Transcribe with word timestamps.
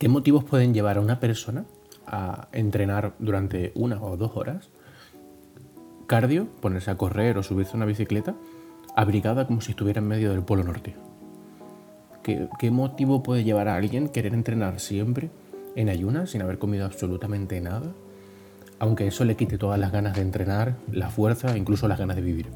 ¿Qué 0.00 0.08
motivos 0.08 0.44
pueden 0.44 0.72
llevar 0.72 0.96
a 0.96 1.02
una 1.02 1.20
persona 1.20 1.66
a 2.06 2.48
entrenar 2.52 3.12
durante 3.18 3.70
una 3.74 4.02
o 4.02 4.16
dos 4.16 4.34
horas 4.34 4.70
cardio, 6.06 6.46
ponerse 6.62 6.90
a 6.90 6.96
correr 6.96 7.36
o 7.36 7.42
subirse 7.42 7.72
a 7.74 7.76
una 7.76 7.84
bicicleta, 7.84 8.34
abrigada 8.96 9.46
como 9.46 9.60
si 9.60 9.72
estuviera 9.72 9.98
en 9.98 10.08
medio 10.08 10.30
del 10.30 10.42
Polo 10.42 10.64
Norte? 10.64 10.96
¿Qué, 12.22 12.48
¿Qué, 12.58 12.70
motivo 12.70 13.22
puede 13.22 13.44
llevar 13.44 13.68
a 13.68 13.76
alguien 13.76 14.08
querer 14.08 14.32
entrenar 14.32 14.80
siempre 14.80 15.28
en 15.76 15.90
ayunas 15.90 16.30
sin 16.30 16.40
haber 16.40 16.58
comido 16.58 16.86
absolutamente 16.86 17.60
nada? 17.60 17.92
Aunque 18.78 19.06
eso 19.06 19.26
le 19.26 19.36
quite 19.36 19.58
todas 19.58 19.78
las 19.78 19.92
ganas 19.92 20.16
de 20.16 20.22
entrenar, 20.22 20.76
la 20.90 21.10
fuerza, 21.10 21.58
incluso 21.58 21.88
las 21.88 21.98
ganas 21.98 22.16
de 22.16 22.22
vivir. 22.22 22.46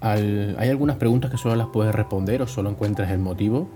hay 0.00 0.68
algunas 0.68 0.96
preguntas 0.96 1.30
que 1.30 1.36
solo 1.36 1.54
las 1.54 1.68
puedes 1.68 1.94
responder 1.94 2.42
o 2.42 2.48
solo 2.48 2.70
encuentras 2.70 3.08
el 3.12 3.20
motivo 3.20 3.68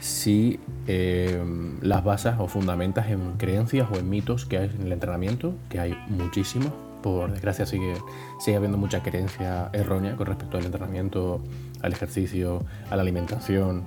si 0.00 0.58
eh, 0.86 1.42
las 1.82 2.02
basas 2.02 2.40
o 2.40 2.48
fundamentas 2.48 3.08
en 3.08 3.32
creencias 3.32 3.88
o 3.90 3.96
en 3.96 4.08
mitos 4.08 4.46
que 4.46 4.58
hay 4.58 4.70
en 4.74 4.86
el 4.86 4.92
entrenamiento, 4.92 5.54
que 5.68 5.80
hay 5.80 5.96
muchísimos. 6.08 6.72
Por 7.02 7.32
desgracia 7.32 7.64
sigue, 7.64 7.94
sigue 8.40 8.56
habiendo 8.56 8.76
mucha 8.76 9.02
creencia 9.02 9.70
errónea 9.72 10.16
con 10.16 10.26
respecto 10.26 10.58
al 10.58 10.66
entrenamiento, 10.66 11.42
al 11.82 11.92
ejercicio, 11.92 12.64
a 12.90 12.96
la 12.96 13.02
alimentación. 13.02 13.84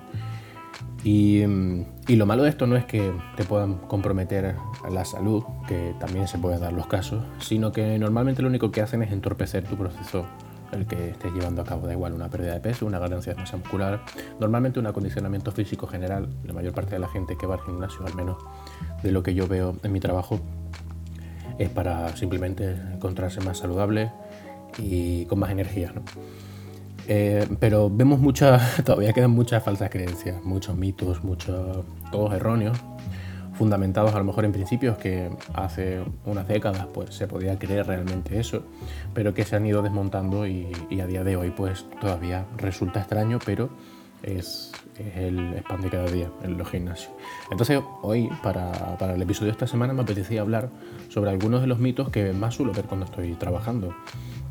Y, 1.03 1.44
y, 2.08 2.16
lo 2.16 2.25
malo 2.25 2.44
de 2.44 2.50
esto 2.50 2.66
no 2.66 2.77
es 2.77 2.86
que 2.86 3.11
te 3.36 3.44
puedan 3.44 3.75
comprometer 3.75 4.55
la 4.89 5.03
salud, 5.03 5.44
que 5.67 5.94
también 6.00 6.30
se 6.30 6.38
pueden 6.38 6.61
dar 6.61 6.72
los 6.72 6.88
casos, 6.88 7.23
sino 7.39 7.73
que 7.73 8.00
normalmente 8.00 8.41
lo 8.41 8.48
único 8.48 8.72
que 8.72 8.81
hacen 8.81 9.03
es 9.03 9.11
entorpecer 9.11 9.66
tu 9.66 9.75
proceso 9.75 10.25
el 10.73 10.86
que 10.86 11.09
estés 11.09 11.34
llevando 11.34 11.62
a 11.62 11.66
cabo, 11.66 11.88
da 11.88 11.94
igual 11.94 12.13
una 12.13 12.30
pérdida 12.30 12.54
de 12.54 12.59
peso, 12.59 12.86
una 12.86 13.00
ganancia 13.00 13.34
de 13.34 13.40
masa 13.40 13.58
muscular, 13.58 14.02
normalmente 14.40 14.80
un 14.80 14.88
acondicionamiento 14.88 15.52
físico 15.52 15.88
general, 15.88 16.30
la 16.44 16.53
mayor 16.53 16.73
parte 16.73 16.92
de 16.92 17.00
la 17.00 17.08
gente 17.08 17.38
que 17.38 17.45
va 17.45 17.56
al 17.56 17.61
gimnasio, 17.61 18.06
al 18.06 18.16
menos 18.16 18.38
de 19.02 19.11
lo 19.11 19.23
que 19.23 19.33
yo 19.33 19.48
veo 19.48 19.75
en 19.83 19.92
mi 19.92 20.00
trabajo, 20.00 20.39
es 21.58 21.70
para 21.70 22.16
simplemente 22.16 22.72
encontrarse 22.94 23.39
más 23.42 23.59
saludable 23.59 24.11
y 24.78 25.25
con 25.25 25.39
más 25.39 25.52
energía. 25.52 25.94
Eh, 27.08 27.48
pero 27.59 27.89
vemos 27.89 28.20
muchas, 28.20 28.83
todavía 28.86 29.14
quedan 29.14 29.31
muchas 29.31 29.64
falsas 29.64 29.89
creencias, 29.89 30.44
muchos 30.44 30.76
mitos, 30.78 31.23
muchos, 31.23 31.86
todos 32.11 32.33
erróneos, 32.33 32.78
fundamentados 33.54 34.14
a 34.14 34.18
lo 34.18 34.23
mejor 34.23 34.46
en 34.46 34.52
principios 34.52 34.98
que 34.98 35.30
hace 35.54 36.04
unas 36.26 36.48
décadas 36.48 36.88
pues 36.94 37.16
se 37.16 37.28
podía 37.28 37.58
creer 37.58 37.88
realmente 37.88 38.40
eso, 38.40 38.64
pero 39.14 39.34
que 39.34 39.45
se 39.45 39.56
han 39.56 39.66
ido 39.66 39.82
desmontando 39.82 40.48
y, 40.48 40.72
a 41.02 41.08
día 41.08 41.23
de 41.23 41.36
hoy 41.36 41.52
pues 41.52 41.86
todavía 42.00 42.45
resulta 42.58 43.00
extraño, 43.00 43.40
pero 43.45 43.70
es, 44.22 44.72
el 44.98 45.56
spam 45.58 45.82
de 45.82 45.90
cada 45.90 46.06
día 46.06 46.30
en 46.44 46.58
los 46.58 46.70
gimnasios. 46.70 47.12
Entonces 47.52 47.82
hoy 48.02 48.30
para, 48.42 48.98
para, 48.98 49.16
el 49.16 49.22
episodio 49.22 49.48
de 49.48 49.54
esta 49.54 49.67
semana 49.67 49.94
me 49.94 50.02
apetecía 50.02 50.42
hablar 50.42 50.70
sobre 51.10 51.30
algunos 51.30 51.62
de 51.62 51.67
los 51.67 51.80
mitos 51.80 52.10
que 52.10 52.32
más 52.32 52.56
suelo 52.56 52.73
ver 52.73 52.86
cuando 52.86 53.06
estoy 53.06 53.34
trabajando 53.34 53.94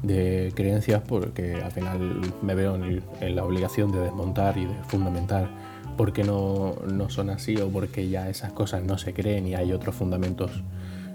de 0.03 0.53
creencias 0.55 1.01
porque 1.07 1.63
al 1.63 1.71
final 1.71 2.21
me 2.43 2.55
veo 2.55 2.75
en 2.75 3.37
la 3.37 3.45
obligación 3.45 3.93
de 3.93 4.01
desmontar 4.01 4.59
y 4.59 4.67
de 4.67 4.75
fundamentar 4.89 5.49
porque 5.97 6.25
no, 6.25 6.77
no 6.87 7.09
son 7.09 7.31
así 7.31 7.57
o 7.57 7.69
porque 7.69 8.09
ya 8.09 8.29
esas 8.29 8.53
cosas 8.53 8.83
no 8.83 8.99
se 8.99 9.13
creen 9.13 9.47
y 9.47 9.55
hay 9.55 9.73
otros 9.73 9.95
fundamentos 9.95 10.63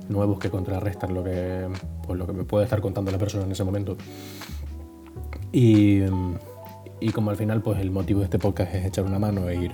nuevos 0.09 0.39
que 0.39 0.49
contrarrestan 0.49 1.13
lo 1.13 1.23
que, 1.23 1.67
pues, 2.05 2.17
lo 2.17 2.25
que 2.25 2.33
me 2.33 2.43
puede 2.43 2.63
estar 2.65 2.81
contando 2.81 3.11
la 3.11 3.17
persona 3.17 3.45
en 3.45 3.51
ese 3.51 3.63
momento. 3.63 3.97
Y, 5.51 6.01
y, 6.99 7.11
como 7.11 7.31
al 7.31 7.37
final 7.37 7.61
pues 7.61 7.79
el 7.79 7.91
motivo 7.91 8.19
de 8.19 8.25
este 8.25 8.39
podcast 8.39 8.73
es 8.73 8.85
echar 8.85 9.05
una 9.05 9.19
mano 9.19 9.49
e 9.49 9.55
ir 9.55 9.71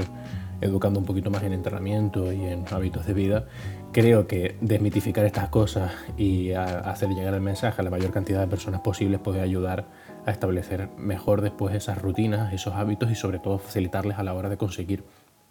educando 0.62 1.00
un 1.00 1.06
poquito 1.06 1.30
más 1.30 1.44
en 1.44 1.54
entrenamiento 1.54 2.32
y 2.32 2.46
en 2.46 2.66
hábitos 2.72 3.06
de 3.06 3.14
vida, 3.14 3.46
creo 3.92 4.28
que 4.28 4.56
desmitificar 4.62 5.26
estas 5.26 5.50
cosas 5.50 5.92
y 6.18 6.52
hacer 6.54 7.10
llegar 7.10 7.34
el 7.34 7.42
mensaje 7.42 7.82
a 7.82 7.84
la 7.84 7.90
mayor 7.90 8.12
cantidad 8.12 8.40
de 8.40 8.48
personas 8.48 8.82
posibles 8.82 9.20
puede 9.20 9.42
ayudar 9.42 9.88
a 10.26 10.32
establecer 10.32 10.90
mejor 10.98 11.42
después 11.42 11.76
esas 11.76 12.02
rutinas, 12.02 12.54
esos 12.54 12.74
hábitos 12.74 13.12
y 13.12 13.16
sobre 13.16 13.40
todo 13.40 13.60
facilitarles 13.60 14.18
a 14.18 14.24
la 14.24 14.34
hora 14.34 14.50
de 14.50 14.58
conseguir 14.58 15.04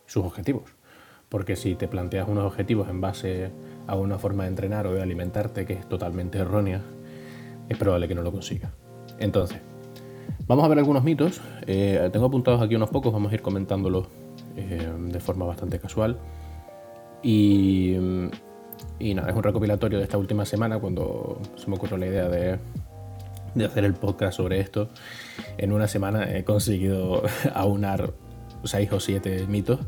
sus 0.07 0.25
objetivos. 0.25 0.75
Porque 1.29 1.57
si 1.57 1.75
te 1.75 1.89
planteas 1.89 2.29
unos 2.29 2.45
objetivos 2.45 2.89
en 2.89 3.01
base 3.01 3.51
a 3.87 3.97
una 3.97 4.19
forma 4.19 4.45
de 4.45 4.51
entrenar 4.51 4.87
o 4.87 4.93
de 4.93 5.03
alimentarte 5.03 5.65
que 5.67 5.75
es 5.75 5.89
totalmente 5.89 6.39
errónea, 6.39 6.81
es 7.69 7.77
probable 7.79 8.09
que 8.09 8.15
no 8.15 8.23
lo 8.23 8.33
consigas. 8.33 8.71
Entonces, 9.19 9.61
vamos 10.47 10.65
a 10.65 10.69
ver 10.69 10.79
algunos 10.79 11.05
mitos. 11.05 11.41
Eh, 11.67 12.09
tengo 12.13 12.27
apuntados 12.27 12.63
aquí 12.63 12.75
unos 12.75 12.91
pocos, 12.91 13.13
vamos 13.13 13.33
a 13.33 13.35
ir 13.35 13.43
comentándolos 13.43 14.07
eh, 14.57 14.89
de 15.09 15.21
forma 15.21 15.45
bastante 15.45 15.79
casual. 15.79 16.19
Y, 17.23 17.95
y 18.99 19.15
nada, 19.15 19.31
es 19.31 19.37
un 19.37 19.43
recopilatorio 19.43 19.99
de 19.99 20.05
esta 20.05 20.19
última 20.19 20.45
semana 20.45 20.79
cuando 20.79 21.41
se 21.57 21.69
me 21.69 21.77
ocurrió 21.77 21.97
la 21.97 22.07
idea 22.07 22.29
de 22.29 22.59
de 23.55 23.65
hacer 23.65 23.85
el 23.85 23.95
podcast 23.95 24.37
sobre 24.37 24.61
esto. 24.61 24.89
En 25.59 25.73
una 25.73 25.89
semana 25.89 26.37
he 26.37 26.45
conseguido 26.45 27.23
aunar 27.55 28.13
seis 28.65 28.93
o 28.93 29.01
siete 29.01 29.47
mitos. 29.47 29.81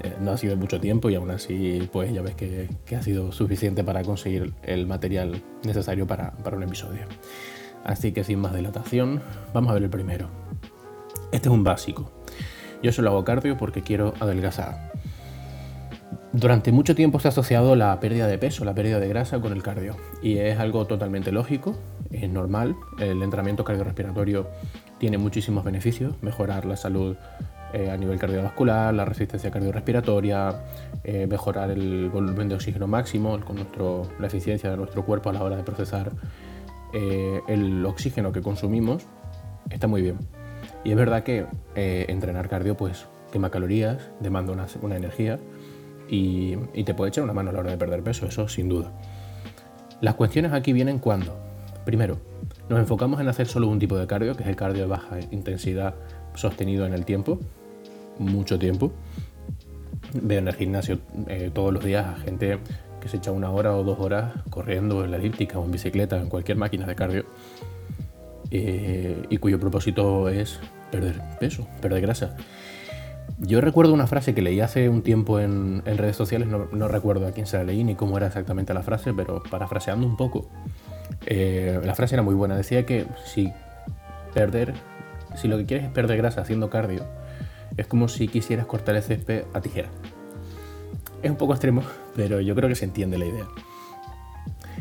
Eh, 0.00 0.14
no 0.20 0.30
ha 0.30 0.36
sido 0.36 0.56
mucho 0.56 0.80
tiempo 0.80 1.10
y 1.10 1.16
aún 1.16 1.30
así, 1.30 1.88
pues 1.92 2.12
ya 2.12 2.22
ves 2.22 2.36
que, 2.36 2.68
ha 2.96 3.02
sido 3.02 3.32
suficiente 3.32 3.82
para 3.82 4.02
conseguir 4.02 4.54
el 4.62 4.86
material 4.86 5.42
necesario 5.64 6.06
para, 6.06 6.32
para 6.32 6.56
un 6.56 6.62
episodio. 6.62 7.02
Así 7.84 8.12
que 8.12 8.24
sin 8.24 8.40
más 8.40 8.54
dilatación, 8.54 9.22
vamos 9.54 9.70
a 9.70 9.74
ver 9.74 9.84
el 9.84 9.90
primero. 9.90 10.28
Este 11.32 11.48
es 11.48 11.54
un 11.54 11.64
básico. 11.64 12.10
Yo 12.82 12.92
solo 12.92 13.10
hago 13.10 13.24
cardio 13.24 13.56
porque 13.56 13.82
quiero 13.82 14.14
adelgazar. 14.20 14.92
Durante 16.32 16.72
mucho 16.72 16.94
tiempo 16.94 17.18
se 17.20 17.28
ha 17.28 17.30
asociado 17.30 17.74
la 17.74 17.98
pérdida 18.00 18.26
de 18.26 18.38
peso, 18.38 18.64
la 18.64 18.74
pérdida 18.74 19.00
de 19.00 19.08
grasa 19.08 19.40
con 19.40 19.52
el 19.52 19.62
cardio. 19.62 19.96
Y 20.22 20.38
es 20.38 20.58
algo 20.58 20.86
totalmente 20.86 21.32
lógico, 21.32 21.74
es 22.10 22.28
normal. 22.28 22.76
El 22.98 23.22
entrenamiento 23.22 23.64
cardiorrespiratorio 23.64 24.46
tiene 24.98 25.18
muchísimos 25.18 25.64
beneficios, 25.64 26.14
mejorar 26.22 26.66
la 26.66 26.76
salud 26.76 27.16
eh, 27.72 27.90
a 27.90 27.96
nivel 27.96 28.18
cardiovascular, 28.18 28.94
la 28.94 29.04
resistencia 29.04 29.50
cardiorrespiratoria, 29.50 30.64
eh, 31.02 31.26
mejorar 31.26 31.70
el 31.70 32.08
volumen 32.10 32.48
de 32.48 32.54
oxígeno 32.54 32.86
máximo, 32.86 33.40
con 33.40 33.56
la 34.18 34.26
eficiencia 34.26 34.70
de 34.70 34.76
nuestro 34.76 35.04
cuerpo 35.04 35.30
a 35.30 35.32
la 35.32 35.42
hora 35.42 35.56
de 35.56 35.62
procesar 35.62 36.12
eh, 36.92 37.40
el 37.48 37.84
oxígeno 37.84 38.32
que 38.32 38.42
consumimos, 38.42 39.06
está 39.70 39.86
muy 39.86 40.02
bien. 40.02 40.18
Y 40.84 40.90
es 40.90 40.96
verdad 40.96 41.22
que 41.22 41.46
entrenar 41.74 42.48
cardio 42.48 42.76
pues 42.76 43.06
quema 43.32 43.50
calorías, 43.50 44.10
demanda 44.20 44.52
una, 44.52 44.66
una 44.82 44.96
energía 44.96 45.38
y, 46.08 46.56
te 46.84 46.94
puede 46.94 47.10
echar 47.10 47.24
una 47.24 47.32
mano 47.32 47.50
a 47.50 47.52
la 47.52 47.60
hora 47.60 47.70
de 47.70 47.76
perder 47.76 48.02
peso, 48.02 48.26
eso 48.26 48.48
sin 48.48 48.68
duda. 48.68 48.92
Las 50.00 50.14
cuestiones 50.14 50.52
aquí 50.52 50.72
vienen 50.72 50.98
cuando, 50.98 51.36
primero, 51.84 52.18
nos 52.68 52.78
enfocamos 52.78 53.20
en 53.20 53.28
hacer 53.28 53.46
solo 53.46 53.68
un 53.68 53.78
tipo 53.78 53.96
de 53.96 54.06
cardio, 54.06 54.36
que 54.36 54.42
es 54.42 54.48
el 54.48 54.56
cardio 54.56 54.82
de 54.82 54.88
baja 54.88 55.18
intensidad 55.30 55.94
sostenido 56.34 56.86
en 56.86 56.94
el 56.94 57.04
tiempo, 57.04 57.38
mucho 58.18 58.58
tiempo. 58.58 58.92
Veo 60.14 60.38
en 60.38 60.48
el 60.48 60.54
gimnasio 60.54 61.00
eh, 61.26 61.50
todos 61.52 61.72
los 61.72 61.84
días 61.84 62.06
a 62.06 62.16
gente 62.16 62.58
que 63.00 63.08
se 63.08 63.18
echa 63.18 63.32
una 63.32 63.50
hora 63.50 63.74
o 63.76 63.84
dos 63.84 63.98
horas 64.00 64.32
corriendo 64.50 65.04
en 65.04 65.10
la 65.10 65.16
elíptica 65.16 65.58
o 65.58 65.64
en 65.64 65.70
bicicleta, 65.70 66.18
en 66.18 66.28
cualquier 66.28 66.56
máquina 66.58 66.86
de 66.86 66.94
cardio, 66.94 67.26
eh, 68.50 69.26
y 69.28 69.36
cuyo 69.38 69.60
propósito 69.60 70.28
es 70.28 70.58
perder 70.90 71.20
peso, 71.38 71.66
perder 71.80 72.00
grasa. 72.00 72.36
Yo 73.38 73.60
recuerdo 73.60 73.92
una 73.92 74.06
frase 74.06 74.34
que 74.34 74.42
leí 74.42 74.60
hace 74.60 74.88
un 74.88 75.02
tiempo 75.02 75.38
en, 75.38 75.82
redes 75.84 76.16
sociales, 76.16 76.48
no, 76.48 76.88
recuerdo 76.88 77.26
a 77.26 77.32
quién 77.32 77.46
se 77.46 77.56
la 77.56 77.64
leí 77.64 77.84
ni 77.84 77.94
cómo 77.94 78.16
era 78.16 78.26
exactamente 78.26 78.74
la 78.74 78.82
frase, 78.82 79.12
pero 79.14 79.42
parafraseando 79.48 80.06
un 80.06 80.16
poco, 80.16 80.48
eh, 81.26 81.80
la 81.84 81.94
frase 81.94 82.16
era 82.16 82.22
muy 82.22 82.34
buena. 82.34 82.56
Decía 82.56 82.84
que 82.84 83.06
si 83.24 83.52
perder, 84.34 84.74
si 85.36 85.46
lo 85.46 85.56
que 85.56 85.66
quieres 85.66 85.86
es 85.86 85.92
perder 85.92 86.16
grasa 86.16 86.40
haciendo 86.40 86.68
cardio, 86.68 87.04
es 87.76 87.86
como 87.86 88.08
si 88.08 88.26
quisieras 88.28 88.66
cortar 88.66 88.96
el 88.96 89.02
césped 89.02 89.44
a 89.52 89.60
tijera. 89.60 89.90
Es 91.22 91.30
un 91.30 91.36
poco 91.36 91.52
extremo, 91.52 91.82
pero 92.14 92.40
yo 92.40 92.54
creo 92.54 92.68
que 92.68 92.74
se 92.74 92.84
entiende 92.84 93.18
la 93.18 93.26
idea. 93.26 93.46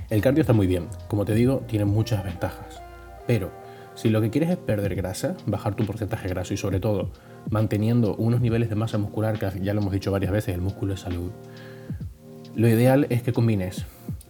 El 0.09 0.21
cardio 0.21 0.41
está 0.41 0.53
muy 0.53 0.67
bien, 0.67 0.87
como 1.07 1.25
te 1.25 1.33
digo, 1.33 1.63
tiene 1.67 1.85
muchas 1.85 2.23
ventajas, 2.23 2.81
pero 3.25 3.51
si 3.95 4.09
lo 4.09 4.21
que 4.21 4.29
quieres 4.29 4.51
es 4.51 4.57
perder 4.57 4.95
grasa, 4.95 5.35
bajar 5.47 5.75
tu 5.75 5.85
porcentaje 5.85 6.29
graso 6.29 6.53
y 6.53 6.57
sobre 6.57 6.79
todo 6.79 7.09
manteniendo 7.49 8.15
unos 8.15 8.39
niveles 8.39 8.69
de 8.69 8.75
masa 8.75 8.99
muscular, 8.99 9.39
que 9.39 9.59
ya 9.61 9.73
lo 9.73 9.81
hemos 9.81 9.91
dicho 9.91 10.11
varias 10.11 10.31
veces, 10.31 10.53
el 10.53 10.61
músculo 10.61 10.93
es 10.93 10.99
salud, 10.99 11.31
lo 12.55 12.67
ideal 12.67 13.07
es 13.09 13.23
que 13.23 13.33
combines, 13.33 13.85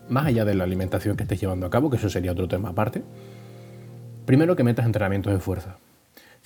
más 0.09 0.25
allá 0.25 0.45
de 0.45 0.55
la 0.55 0.63
alimentación 0.63 1.17
que 1.17 1.23
estés 1.23 1.41
llevando 1.41 1.65
a 1.65 1.69
cabo, 1.69 1.89
que 1.89 1.97
eso 1.97 2.09
sería 2.09 2.31
otro 2.31 2.47
tema 2.47 2.69
aparte, 2.69 3.03
primero 4.25 4.55
que 4.55 4.63
metas 4.63 4.85
entrenamientos 4.85 5.33
de 5.33 5.39
fuerza. 5.39 5.77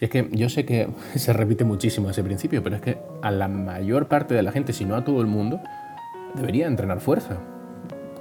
Es 0.01 0.09
que 0.09 0.27
yo 0.31 0.49
sé 0.49 0.65
que 0.65 0.89
se 1.15 1.31
repite 1.31 1.63
muchísimo 1.63 2.09
ese 2.09 2.23
principio, 2.23 2.61
pero 2.61 2.75
es 2.75 2.81
que 2.81 2.97
a 3.21 3.31
la 3.31 3.47
mayor 3.47 4.07
parte 4.07 4.33
de 4.33 4.43
la 4.43 4.51
gente, 4.51 4.73
si 4.73 4.83
no 4.83 4.95
a 4.95 5.05
todo 5.05 5.21
el 5.21 5.27
mundo, 5.27 5.61
debería 6.35 6.67
entrenar 6.67 6.99
fuerza 6.99 7.37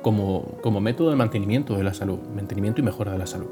como, 0.03 0.59
como 0.63 0.81
método 0.81 1.11
de 1.11 1.17
mantenimiento 1.17 1.77
de 1.77 1.83
la 1.83 1.95
salud, 1.95 2.21
mantenimiento 2.35 2.81
y 2.81 2.85
mejora 2.85 3.13
de 3.13 3.19
la 3.19 3.27
salud. 3.27 3.49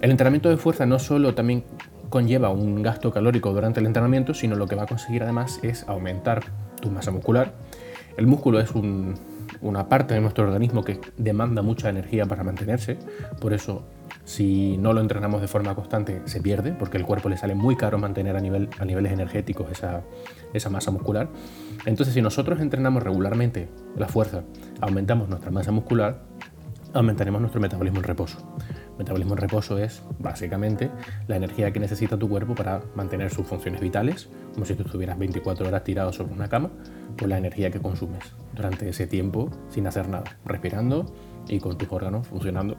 El 0.00 0.10
entrenamiento 0.10 0.48
de 0.48 0.56
fuerza 0.56 0.86
no 0.86 0.98
solo 0.98 1.34
también 1.34 1.64
conlleva 2.08 2.50
un 2.50 2.82
gasto 2.82 3.12
calórico 3.12 3.52
durante 3.52 3.80
el 3.80 3.86
entrenamiento, 3.86 4.34
sino 4.34 4.54
lo 4.54 4.66
que 4.66 4.76
va 4.76 4.82
a 4.82 4.86
conseguir 4.86 5.22
además 5.22 5.60
es 5.62 5.88
aumentar 5.88 6.42
tu 6.80 6.90
masa 6.90 7.10
muscular 7.10 7.54
El 8.16 8.26
músculo 8.26 8.60
es 8.60 8.70
una 9.60 9.88
parte 9.88 10.14
de 10.14 10.20
nuestro 10.20 10.44
organismo 10.44 10.84
que 10.84 11.00
demanda 11.16 11.62
mucha 11.62 11.88
energía 11.88 12.26
para 12.26 12.44
mantenerse, 12.44 12.98
por 13.40 13.54
eso 13.54 13.84
si 14.24 14.76
no 14.78 14.92
lo 14.92 15.00
entrenamos 15.00 15.40
de 15.40 15.48
forma 15.48 15.74
constante 15.74 16.22
se 16.26 16.40
pierde, 16.40 16.72
porque 16.72 16.96
el 16.96 17.04
cuerpo 17.04 17.28
le 17.28 17.36
sale 17.36 17.54
muy 17.54 17.76
caro 17.76 17.98
mantener 17.98 18.36
a, 18.36 18.40
nivel, 18.40 18.68
a 18.78 18.84
niveles 18.84 19.12
energéticos 19.12 19.70
esa, 19.70 20.02
esa 20.52 20.70
masa 20.70 20.90
muscular. 20.90 21.28
Entonces 21.86 22.14
si 22.14 22.22
nosotros 22.22 22.60
entrenamos 22.60 23.02
regularmente 23.02 23.68
la 23.96 24.08
fuerza, 24.08 24.44
aumentamos 24.80 25.28
nuestra 25.28 25.50
masa 25.50 25.72
muscular, 25.72 26.22
aumentaremos 26.94 27.40
nuestro 27.40 27.60
metabolismo 27.60 27.98
en 27.98 28.04
reposo. 28.04 28.38
Metabolismo 28.98 29.32
en 29.32 29.38
reposo 29.38 29.78
es 29.78 30.02
básicamente 30.18 30.90
la 31.26 31.36
energía 31.36 31.72
que 31.72 31.80
necesita 31.80 32.18
tu 32.18 32.28
cuerpo 32.28 32.54
para 32.54 32.82
mantener 32.94 33.30
sus 33.30 33.46
funciones 33.46 33.80
vitales, 33.80 34.28
como 34.52 34.66
si 34.66 34.74
tú 34.74 34.82
estuvieras 34.84 35.18
24 35.18 35.66
horas 35.66 35.82
tirado 35.82 36.12
sobre 36.12 36.34
una 36.34 36.48
cama, 36.48 36.70
por 37.16 37.28
la 37.28 37.38
energía 37.38 37.70
que 37.70 37.80
consumes 37.80 38.34
durante 38.54 38.88
ese 38.88 39.06
tiempo 39.06 39.50
sin 39.70 39.86
hacer 39.86 40.08
nada, 40.08 40.36
respirando 40.44 41.12
y 41.48 41.58
con 41.58 41.76
tus 41.76 41.90
órganos 41.90 42.26
funcionando 42.26 42.76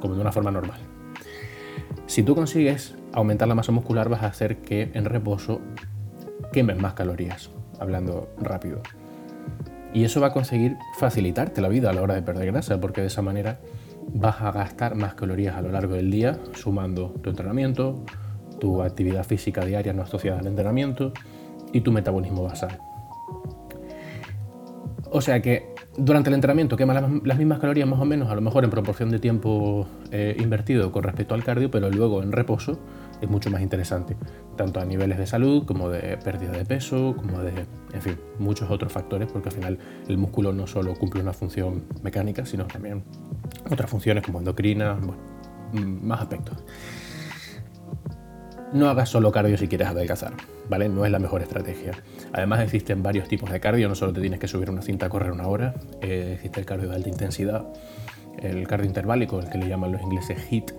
como 0.00 0.14
de 0.14 0.20
una 0.20 0.32
forma 0.32 0.50
normal. 0.50 0.80
Si 2.06 2.22
tú 2.22 2.34
consigues 2.34 2.94
aumentar 3.12 3.48
la 3.48 3.54
masa 3.54 3.72
muscular 3.72 4.08
vas 4.08 4.22
a 4.22 4.26
hacer 4.26 4.58
que 4.58 4.90
en 4.94 5.04
reposo 5.04 5.60
quemes 6.52 6.78
más 6.78 6.94
calorías, 6.94 7.50
hablando 7.78 8.28
rápido. 8.38 8.80
Y 9.92 10.04
eso 10.04 10.20
va 10.20 10.28
a 10.28 10.32
conseguir 10.32 10.76
facilitarte 10.98 11.60
la 11.60 11.68
vida 11.68 11.90
a 11.90 11.92
la 11.92 12.02
hora 12.02 12.14
de 12.14 12.22
perder 12.22 12.46
grasa, 12.46 12.80
porque 12.80 13.00
de 13.00 13.08
esa 13.08 13.22
manera 13.22 13.60
vas 14.12 14.40
a 14.40 14.52
gastar 14.52 14.94
más 14.94 15.14
calorías 15.14 15.56
a 15.56 15.62
lo 15.62 15.70
largo 15.70 15.94
del 15.94 16.10
día, 16.10 16.38
sumando 16.54 17.10
tu 17.22 17.30
entrenamiento, 17.30 18.04
tu 18.60 18.82
actividad 18.82 19.24
física 19.24 19.64
diaria 19.64 19.92
no 19.92 20.02
asociada 20.02 20.40
al 20.40 20.46
entrenamiento 20.46 21.12
y 21.72 21.80
tu 21.80 21.92
metabolismo 21.92 22.42
basal. 22.42 22.78
O 25.12 25.20
sea 25.20 25.42
que 25.42 25.74
durante 25.96 26.30
el 26.30 26.34
entrenamiento 26.34 26.76
quema 26.76 26.94
las, 26.94 27.38
mismas 27.38 27.58
calorías 27.58 27.88
más 27.88 27.98
o 27.98 28.04
menos, 28.04 28.30
a 28.30 28.34
lo 28.36 28.40
mejor 28.40 28.62
en 28.62 28.70
proporción 28.70 29.10
de 29.10 29.18
tiempo 29.18 29.88
eh, 30.12 30.36
invertido 30.38 30.92
con 30.92 31.02
respecto 31.02 31.34
al 31.34 31.42
cardio, 31.42 31.68
pero 31.70 31.90
luego 31.90 32.22
en 32.22 32.30
reposo 32.30 32.78
es 33.20 33.28
mucho 33.28 33.50
más 33.50 33.60
interesante, 33.60 34.16
tanto 34.56 34.78
a 34.78 34.84
niveles 34.84 35.18
de 35.18 35.26
salud 35.26 35.66
como 35.66 35.90
de 35.90 36.16
pérdida 36.16 36.52
de 36.52 36.64
peso, 36.64 37.16
como 37.16 37.40
de, 37.40 37.66
en 37.92 38.02
fin, 38.02 38.16
muchos 38.38 38.70
otros 38.70 38.92
factores, 38.92 39.28
porque 39.32 39.48
al 39.48 39.54
final 39.54 39.78
el 40.08 40.16
músculo 40.16 40.52
no 40.52 40.68
solo 40.68 40.94
cumple 40.94 41.22
una 41.22 41.32
función 41.32 41.82
mecánica, 42.02 42.46
sino 42.46 42.66
también 42.66 43.02
otras 43.68 43.90
funciones 43.90 44.24
como 44.24 44.38
endocrina, 44.38 44.94
bueno, 44.94 45.18
más 46.02 46.20
aspectos. 46.20 46.56
No 48.72 48.88
hagas 48.88 49.08
solo 49.08 49.32
cardio 49.32 49.56
si 49.56 49.66
quieres 49.68 49.88
adelgazar, 49.88 50.32
¿vale? 50.68 50.88
No 50.88 51.04
es 51.04 51.10
la 51.10 51.18
mejor 51.18 51.42
estrategia. 51.42 51.92
Además 52.32 52.60
existen 52.60 53.02
varios 53.02 53.26
tipos 53.28 53.50
de 53.50 53.58
cardio, 53.58 53.88
no 53.88 53.94
solo 53.94 54.12
te 54.12 54.20
tienes 54.20 54.38
que 54.38 54.48
subir 54.48 54.70
una 54.70 54.82
cinta 54.82 55.06
a 55.06 55.08
correr 55.08 55.32
una 55.32 55.48
hora, 55.48 55.74
eh, 56.00 56.32
existe 56.34 56.60
el 56.60 56.66
cardio 56.66 56.88
de 56.88 56.96
alta 56.96 57.08
intensidad, 57.08 57.66
el 58.38 58.66
cardio 58.68 58.86
interválico, 58.86 59.40
el 59.40 59.48
que 59.48 59.58
le 59.58 59.68
llaman 59.68 59.92
los 59.92 60.02
ingleses 60.02 60.38
HIIT, 60.50 60.72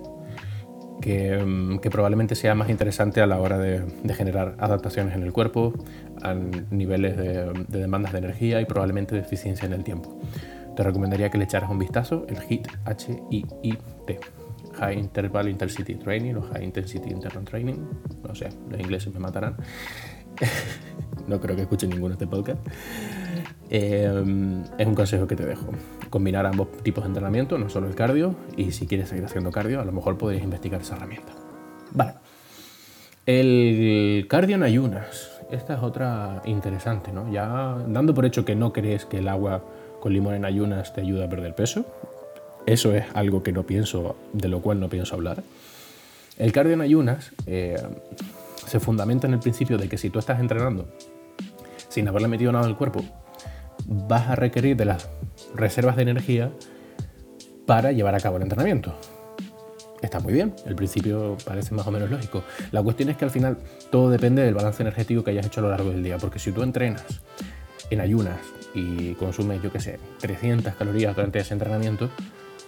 Mm, 1.04 1.78
que, 1.78 1.90
probablemente 1.90 2.34
sea 2.34 2.54
más 2.54 2.70
interesante 2.70 3.20
a 3.20 3.26
la 3.26 3.40
hora 3.40 3.58
de, 3.58 3.82
generar 4.14 4.54
adaptaciones 4.58 5.14
en 5.14 5.22
el 5.22 5.32
cuerpo, 5.32 5.72
a 6.22 6.34
niveles 6.34 7.16
de, 7.16 7.52
demandas 7.68 8.12
de 8.12 8.18
energía 8.18 8.60
y 8.60 8.66
probablemente 8.66 9.14
de 9.14 9.22
eficiencia 9.22 9.66
en 9.66 9.72
el 9.72 9.84
tiempo. 9.84 10.18
Te 10.76 10.82
recomendaría 10.82 11.30
que 11.30 11.38
le 11.38 11.44
echaras 11.44 11.70
un 11.70 11.78
vistazo, 11.78 12.26
el 12.28 12.38
HIIT, 12.38 12.68
H-I-I-T, 12.84 14.20
High 14.74 14.98
Interval 14.98 15.48
Intensity 15.48 15.94
Training 15.96 16.34
o 16.34 16.42
High 16.42 16.64
Intensity 16.64 17.10
Interval 17.10 17.44
Training, 17.44 17.76
no 18.26 18.34
sé, 18.34 18.48
los 18.70 18.80
ingleses 18.80 19.12
me 19.12 19.20
matarán. 19.20 19.56
no 21.26 21.40
creo 21.40 21.56
que 21.56 21.62
escuchen 21.62 21.90
ninguno 21.90 22.14
este 22.14 22.26
podcast. 22.26 22.58
Eh, 23.70 24.64
es 24.78 24.86
un 24.86 24.94
consejo 24.94 25.26
que 25.26 25.36
te 25.36 25.46
dejo 25.46 25.66
combinar 26.10 26.44
ambos 26.46 26.68
tipos 26.82 27.04
de 27.04 27.08
entrenamiento, 27.08 27.56
no 27.58 27.68
solo 27.68 27.88
el 27.88 27.94
cardio, 27.94 28.34
y 28.56 28.72
si 28.72 28.86
quieres 28.86 29.08
seguir 29.08 29.24
haciendo 29.24 29.50
cardio, 29.50 29.80
a 29.80 29.84
lo 29.84 29.92
mejor 29.92 30.18
podrías 30.18 30.42
investigar 30.42 30.80
esa 30.82 30.96
herramienta. 30.96 31.32
Vale. 31.92 32.14
El 33.24 34.26
cardio 34.28 34.56
en 34.56 34.62
ayunas. 34.62 35.30
Esta 35.50 35.74
es 35.74 35.82
otra 35.82 36.42
interesante, 36.44 37.12
¿no? 37.12 37.30
Ya 37.30 37.76
dando 37.86 38.14
por 38.14 38.24
hecho 38.24 38.44
que 38.44 38.56
no 38.56 38.72
crees 38.72 39.04
que 39.04 39.18
el 39.18 39.28
agua 39.28 39.64
con 40.00 40.12
limón 40.12 40.34
en 40.34 40.44
ayunas 40.44 40.92
te 40.92 41.02
ayuda 41.02 41.26
a 41.26 41.28
perder 41.28 41.54
peso, 41.54 41.86
eso 42.66 42.94
es 42.94 43.04
algo 43.14 43.42
que 43.42 43.52
no 43.52 43.64
pienso, 43.64 44.16
de 44.32 44.48
lo 44.48 44.60
cual 44.60 44.80
no 44.80 44.88
pienso 44.88 45.14
hablar. 45.14 45.42
El 46.38 46.52
cardio 46.52 46.74
en 46.74 46.80
ayunas 46.80 47.32
eh, 47.46 47.76
se 48.66 48.80
fundamenta 48.80 49.26
en 49.26 49.34
el 49.34 49.40
principio 49.40 49.78
de 49.78 49.88
que 49.88 49.98
si 49.98 50.10
tú 50.10 50.18
estás 50.18 50.40
entrenando 50.40 50.88
sin 51.88 52.08
haberle 52.08 52.28
metido 52.28 52.52
nada 52.52 52.66
al 52.66 52.76
cuerpo, 52.76 53.04
vas 53.86 54.28
a 54.28 54.36
requerir 54.36 54.76
de 54.76 54.86
las 54.86 55.10
reservas 55.54 55.96
de 55.96 56.02
energía 56.02 56.50
para 57.66 57.92
llevar 57.92 58.14
a 58.14 58.20
cabo 58.20 58.36
el 58.36 58.42
entrenamiento. 58.42 58.94
Está 60.00 60.18
muy 60.18 60.32
bien, 60.32 60.54
el 60.66 60.74
principio 60.74 61.36
parece 61.44 61.74
más 61.74 61.86
o 61.86 61.90
menos 61.90 62.10
lógico. 62.10 62.42
La 62.72 62.82
cuestión 62.82 63.10
es 63.10 63.16
que 63.16 63.24
al 63.24 63.30
final 63.30 63.58
todo 63.90 64.10
depende 64.10 64.42
del 64.42 64.54
balance 64.54 64.82
energético 64.82 65.22
que 65.22 65.30
hayas 65.30 65.46
hecho 65.46 65.60
a 65.60 65.64
lo 65.64 65.70
largo 65.70 65.90
del 65.90 66.02
día, 66.02 66.18
porque 66.18 66.38
si 66.38 66.50
tú 66.50 66.62
entrenas 66.62 67.04
en 67.90 68.00
ayunas 68.00 68.38
y 68.74 69.14
consumes, 69.14 69.62
yo 69.62 69.70
qué 69.70 69.80
sé, 69.80 70.00
300 70.20 70.74
calorías 70.74 71.14
durante 71.14 71.38
ese 71.38 71.54
entrenamiento, 71.54 72.10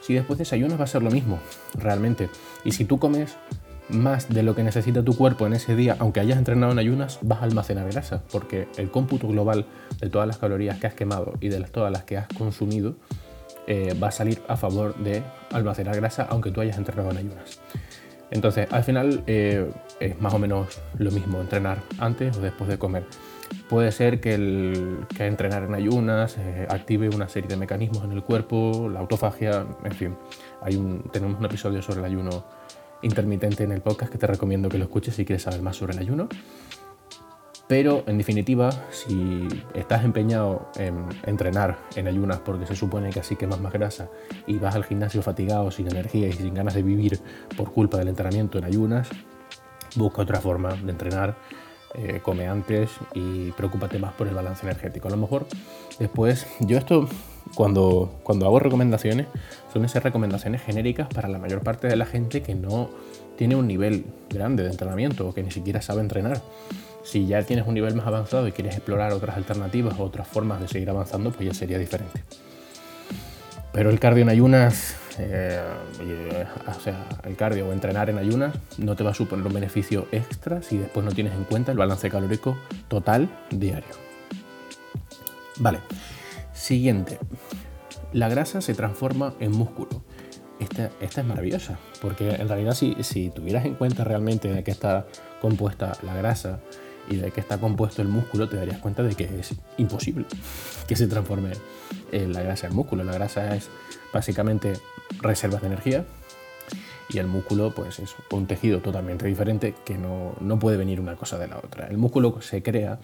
si 0.05 0.13
después 0.13 0.39
desayunas 0.39 0.79
va 0.79 0.85
a 0.85 0.89
ser 0.89 1.03
lo 1.03 1.11
mismo, 1.11 1.39
realmente. 1.75 2.29
Y 2.65 2.73
si 2.73 2.85
tú 2.85 2.99
comes 2.99 3.37
más 3.89 4.29
de 4.29 4.43
lo 4.43 4.55
que 4.55 4.63
necesita 4.63 5.03
tu 5.03 5.17
cuerpo 5.17 5.47
en 5.47 5.55
ese 5.55 5.75
día, 5.77 5.97
aunque 5.99 6.21
hayas 6.21 6.37
entrenado 6.37 6.73
en 6.73 6.79
ayunas, 6.79 7.19
vas 7.23 7.41
a 7.41 7.45
almacenar 7.45 7.91
grasa, 7.91 8.23
porque 8.31 8.69
el 8.77 8.91
cómputo 8.91 9.29
global 9.29 9.67
de 10.01 10.11
todas 10.11 10.29
las 10.29 10.37
calorías 10.37 10.79
que 10.79 10.87
has 10.87 10.95
quemado 10.95 11.35
y 11.41 11.49
de 11.49 11.59
todas 11.61 11.91
las 11.91 12.05
que 12.05 12.19
has 12.19 12.29
consumido 12.29 12.97
eh, 13.67 13.95
va 14.03 14.09
a 14.09 14.13
salir 14.13 14.43
a 14.47 14.59
favor 14.59 14.95
de 14.97 15.23
almacenar 15.51 15.97
grasa, 15.97 16.27
aunque 16.29 16.51
tú 16.51 16.61
hayas 16.61 16.77
entrenado 16.77 17.11
en 17.11 17.17
ayunas. 17.17 17.61
Entonces, 18.35 18.67
al 18.73 18.83
final 18.83 19.23
eh, 19.29 19.71
es 20.01 20.21
más 20.21 20.35
o 20.35 20.41
menos 20.41 20.81
lo 20.99 21.13
mismo 21.13 21.41
entrenar 21.41 21.79
antes 21.99 22.37
o 22.37 22.41
después 22.41 22.69
de 22.69 22.79
comer. 22.79 23.05
Puede 23.69 23.93
ser 23.93 24.21
que, 24.21 24.35
entrenar 25.21 25.63
en 25.63 25.75
ayunas 25.75 26.37
eh, 26.39 26.67
active 26.69 27.09
una 27.11 27.29
serie 27.29 27.49
de 27.49 27.57
mecanismos 27.57 28.03
en 28.03 28.11
el 28.11 28.25
cuerpo, 28.25 28.91
la 28.93 28.99
autofagia, 28.99 29.65
en 29.85 29.93
fin. 29.93 30.17
Hay 30.63 30.75
un, 30.75 31.09
tenemos 31.13 31.39
un 31.39 31.45
episodio 31.45 31.81
sobre 31.81 32.01
el 32.01 32.07
ayuno 32.07 32.45
intermitente 33.03 33.63
en 33.63 33.71
el 33.71 33.83
podcast 33.83 34.11
que 34.11 34.19
te 34.19 34.27
recomiendo 34.27 34.69
que 34.69 34.79
lo 34.79 34.85
escuches 34.85 35.15
si 35.15 35.25
quieres 35.25 35.43
saber 35.43 35.63
más 35.63 35.77
sobre 35.77 35.93
el 35.93 36.01
ayuno. 36.01 36.29
Pero 37.75 38.05
en 38.07 38.19
definitiva, 38.19 38.71
si 38.93 39.49
estás 39.75 40.05
empeñado 40.05 40.69
en 40.77 41.07
entrenar 41.27 41.77
en 41.97 42.07
ayunas 42.07 42.39
porque 42.39 42.67
se 42.67 42.77
supone 42.77 43.11
que 43.11 43.19
así 43.19 43.35
quemas 43.35 43.59
más 43.59 43.73
grasa 43.73 44.09
y 44.47 44.59
vas 44.59 44.77
al 44.77 44.85
gimnasio 44.85 45.23
fatigado, 45.23 45.73
sin 45.73 45.89
energía 45.89 46.29
y 46.29 46.33
sin 46.35 46.55
ganas 46.55 46.75
de 46.75 46.85
vivir 46.85 47.19
por 47.57 47.73
culpa 47.73 47.99
del 47.99 48.07
entrenamiento 48.07 48.59
en 48.59 48.65
ayunas, 48.65 49.09
busca 49.97 50.23
otra 50.23 50.41
forma 50.41 50.75
de 50.75 50.93
entrenar, 50.93 51.35
eh, 51.95 52.21
come 52.23 52.47
antes 52.47 52.91
y 53.13 53.51
preocúpate 53.51 53.99
más 53.99 54.13
por 54.13 54.29
el 54.29 54.37
balance 54.37 54.65
energético. 54.65 55.09
A 55.09 55.11
lo 55.11 55.17
mejor 55.17 55.45
después, 55.99 56.47
yo 56.61 56.79
esto 56.79 57.09
cuando, 57.57 58.21
cuando 58.23 58.47
hago 58.47 58.61
recomendaciones, 58.61 59.27
suelen 59.73 59.89
ser 59.89 60.05
recomendaciones 60.05 60.63
genéricas 60.63 61.09
para 61.09 61.29
la 61.29 61.39
mayor 61.39 61.63
parte 61.63 61.89
de 61.89 61.97
la 61.97 62.07
gente 62.07 62.41
que 62.41 62.55
no 62.55 62.91
tiene 63.37 63.57
un 63.57 63.67
nivel 63.67 64.05
grande 64.31 64.63
de 64.63 64.71
entrenamiento 64.71 65.29
o 65.29 65.35
que 65.35 65.43
ni 65.43 65.51
siquiera 65.51 65.83
sabe 65.83 66.01
entrenar. 66.01 66.41
Si 67.03 67.27
ya 67.27 67.43
tienes 67.43 67.67
un 67.67 67.75
nivel 67.75 67.95
más 67.95 68.07
avanzado 68.07 68.49
y 68.49 68.53
quieres 68.53 68.75
explorar 68.77 69.13
otras 69.13 69.37
alternativas 69.37 69.99
o 69.99 70.05
otras 70.05 70.27
formas 70.27 70.61
de 70.61 70.69
seguir 70.69 70.89
avanzando, 70.91 71.31
pues 71.31 71.47
ya 71.47 71.55
sería 71.55 71.79
diferente. 71.79 72.23
Pero 73.73 73.91
el 73.91 73.99
cardio 73.99 74.23
en 74.23 74.29
ayunas, 74.29 74.97
eh, 75.19 75.61
o 76.67 76.81
sea, 76.81 77.05
el 77.25 77.37
cardio 77.37 77.69
o 77.69 77.73
entrenar 77.73 78.09
en 78.09 78.19
ayunas 78.19 78.55
no 78.79 78.97
te 78.97 79.05
va 79.05 79.11
a 79.11 79.15
suponer 79.15 79.47
un 79.47 79.53
beneficio 79.53 80.07
extra 80.13 80.63
si 80.63 80.79
después 80.79 81.05
no 81.05 81.13
tienes 81.13 81.35
en 81.35 81.45
cuenta 81.45 81.73
el 81.73 81.79
balance 81.79 82.09
calórico 82.09 82.57
total 82.89 83.29
diario. 83.51 83.95
Vale, 85.59 85.81
Siguiente, 86.55 87.19
la 88.13 88.29
grasa 88.29 88.61
se 88.61 88.75
transforma 88.75 89.35
en 89.41 89.51
músculo. 89.51 90.05
Esta, 90.61 90.91
es 91.01 91.27
maravillosa, 91.27 91.79
porque 92.01 92.31
en 92.31 92.49
realidad 92.49 92.75
si, 92.75 93.31
tuvieras 93.31 93.65
en 93.65 93.75
cuenta 93.75 94.05
realmente 94.05 94.53
de 94.53 94.63
qué 94.63 94.71
está 94.71 95.07
compuesta 95.41 95.97
la 96.03 96.15
grasa 96.15 96.61
y 97.09 97.17
de 97.17 97.33
qué 97.33 97.41
está 97.41 97.59
compuesto 97.59 98.03
el 98.03 98.09
músculo, 98.09 98.49
te 98.49 98.57
darías 98.57 98.79
cuenta 98.79 99.03
de 99.03 99.15
que 99.15 99.25
es 99.25 99.55
imposible 99.79 100.27
que 100.87 100.97
se 100.97 101.07
transforme 101.07 101.51
la 102.13 102.43
grasa 102.43 102.69
en 102.69 102.75
músculo. 102.75 103.05
La 103.05 103.13
grasa 103.13 103.57
es 103.57 103.69
básicamente 104.13 104.75
reservas 105.21 105.61
de 105.61 105.67
energía 105.67 106.05
y 107.09 107.19
el 107.19 107.27
músculo 107.27 107.75
pues 107.75 107.99
es 107.99 108.15
un 108.31 108.47
tejido 108.47 108.81
totalmente 108.81 109.27
diferente 109.27 109.75
que 109.85 109.99
no, 109.99 110.35
no 110.41 110.59
puede 110.59 110.77
venir 110.77 111.01
una 111.01 111.17
cosa 111.17 111.39
de 111.39 111.49
la 111.49 111.59
otra. 111.59 111.89
El 111.89 111.99
músculo 111.99 112.41
se 112.41 112.63
crea 112.63 113.01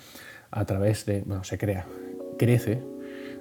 a 0.51 0.65
través 0.65 1.05
de, 1.07 1.23
bueno, 1.23 1.45
se 1.45 1.59
crea, 1.59 1.87
crece 2.39 2.83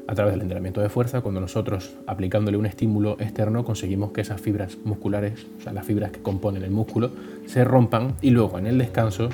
a 0.10 0.16
través 0.16 0.34
del 0.34 0.42
entrenamiento 0.42 0.82
de 0.82 0.90
fuerza, 0.90 1.22
cuando 1.22 1.40
nosotros 1.40 1.94
aplicándole 2.08 2.58
un 2.58 2.66
estímulo 2.66 3.16
externo 3.20 3.64
conseguimos 3.64 4.12
que 4.12 4.22
esas 4.22 4.42
fibras 4.42 4.76
musculares, 4.84 5.46
o 5.60 5.62
sea, 5.62 5.72
las 5.72 5.86
fibras 5.86 6.10
que 6.10 6.20
componen 6.20 6.64
el 6.64 6.72
músculo, 6.72 7.12
se 7.46 7.64
rompan 7.64 8.16
y 8.20 8.32
luego 8.32 8.58
en 8.58 8.66
el 8.66 8.80
descanso 8.80 9.30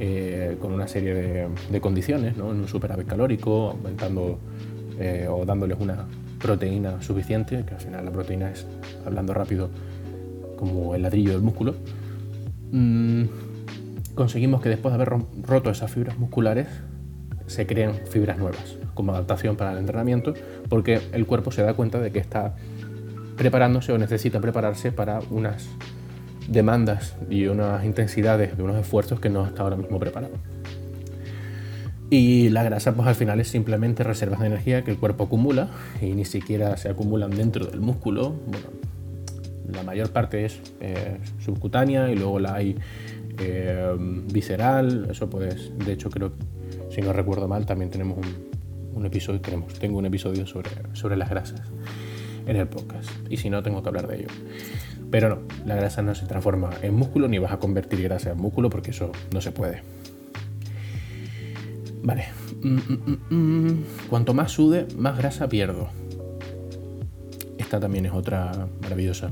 eh, 0.00 0.56
con 0.62 0.72
una 0.72 0.88
serie 0.88 1.12
de, 1.70 1.80
condiciones, 1.82 2.38
¿no? 2.38 2.52
en 2.52 2.60
un 2.60 2.68
superávit 2.68 3.06
calórico, 3.06 3.72
aumentando 3.72 4.38
eh, 4.98 5.28
o 5.30 5.44
dándoles 5.44 5.78
una 5.78 6.06
proteína 6.40 7.02
suficiente, 7.02 7.62
que 7.66 7.74
al 7.74 7.80
final 7.80 8.06
la 8.06 8.10
proteína 8.12 8.50
es, 8.50 8.66
hablando 9.04 9.34
rápido, 9.34 9.68
como 10.56 10.94
el 10.94 11.02
ladrillo 11.02 11.32
del 11.32 11.42
músculo, 11.42 11.74
mm, 12.70 13.24
conseguimos 14.14 14.62
que 14.62 14.70
después 14.70 14.96
de 14.96 15.02
haber 15.02 15.22
roto 15.42 15.68
esas 15.68 15.90
fibras 15.90 16.18
musculares, 16.18 16.68
se 17.46 17.66
creen 17.66 17.92
fibras 18.06 18.38
nuevas 18.38 18.78
como 18.94 19.12
adaptación 19.12 19.56
para 19.56 19.72
el 19.72 19.78
entrenamiento, 19.78 20.34
porque 20.68 21.00
el 21.12 21.26
cuerpo 21.26 21.50
se 21.52 21.62
da 21.62 21.74
cuenta 21.74 22.00
de 22.00 22.10
que 22.10 22.18
está 22.18 22.54
preparándose 23.36 23.92
o 23.92 23.98
necesita 23.98 24.40
prepararse 24.40 24.92
para 24.92 25.20
unas 25.30 25.68
demandas 26.48 27.16
y 27.30 27.46
unas 27.46 27.84
intensidades 27.84 28.56
de 28.56 28.62
unos 28.62 28.76
esfuerzos 28.76 29.20
que 29.20 29.30
no 29.30 29.46
está 29.46 29.62
ahora 29.62 29.76
mismo 29.76 29.98
preparado. 29.98 30.34
Y 32.10 32.50
la 32.50 32.62
grasa, 32.62 32.94
pues 32.94 33.08
al 33.08 33.14
final 33.14 33.40
es 33.40 33.48
simplemente 33.48 34.04
reservas 34.04 34.40
de 34.40 34.46
energía 34.48 34.84
que 34.84 34.90
el 34.90 34.98
cuerpo 34.98 35.24
acumula 35.24 35.70
y 36.00 36.12
ni 36.12 36.26
siquiera 36.26 36.76
se 36.76 36.90
acumulan 36.90 37.30
dentro 37.30 37.64
del 37.64 37.80
músculo. 37.80 38.34
Bueno, 38.48 38.66
la 39.72 39.82
mayor 39.82 40.10
parte 40.10 40.44
es 40.44 40.60
eh, 40.80 41.16
subcutánea 41.42 42.10
y 42.10 42.16
luego 42.16 42.38
la 42.38 42.54
hay 42.54 42.76
eh, 43.38 43.96
visceral. 44.30 45.08
Eso 45.10 45.30
pues, 45.30 45.72
de 45.78 45.92
hecho 45.92 46.10
creo, 46.10 46.32
si 46.90 47.00
no 47.00 47.14
recuerdo 47.14 47.48
mal, 47.48 47.64
también 47.64 47.90
tenemos 47.90 48.18
un, 48.94 49.06
episodio, 49.06 49.40
tenemos, 49.40 49.74
tengo 49.74 49.98
un 49.98 50.06
episodio 50.06 50.46
sobre, 50.46 50.70
sobre 50.92 51.16
las 51.16 51.30
grasas 51.30 51.62
en 52.46 52.56
el 52.56 52.68
podcast. 52.68 53.08
Y 53.30 53.36
si 53.36 53.50
no, 53.50 53.62
tengo 53.62 53.82
que 53.82 53.88
hablar 53.88 54.06
de 54.06 54.16
ello. 54.16 54.28
Pero 55.10 55.28
no, 55.28 55.38
la 55.66 55.74
grasa 55.74 56.02
no 56.02 56.14
se 56.14 56.26
transforma 56.26 56.70
en 56.82 56.94
músculo 56.94 57.28
ni 57.28 57.38
vas 57.38 57.52
a 57.52 57.58
convertir 57.58 58.02
grasa 58.02 58.30
en 58.30 58.38
músculo 58.38 58.70
porque 58.70 58.92
eso 58.92 59.12
no 59.32 59.40
se 59.40 59.52
puede. 59.52 59.82
Vale. 62.02 62.26
Mm, 62.62 62.76
mm, 62.76 63.34
mm, 63.34 63.84
Cuanto 64.08 64.34
más 64.34 64.52
sude, 64.52 64.86
más 64.96 65.16
grasa 65.16 65.48
pierdo. 65.48 65.90
Esta 67.58 67.78
también 67.78 68.06
es 68.06 68.12
otra 68.12 68.68
maravillosa. 68.80 69.30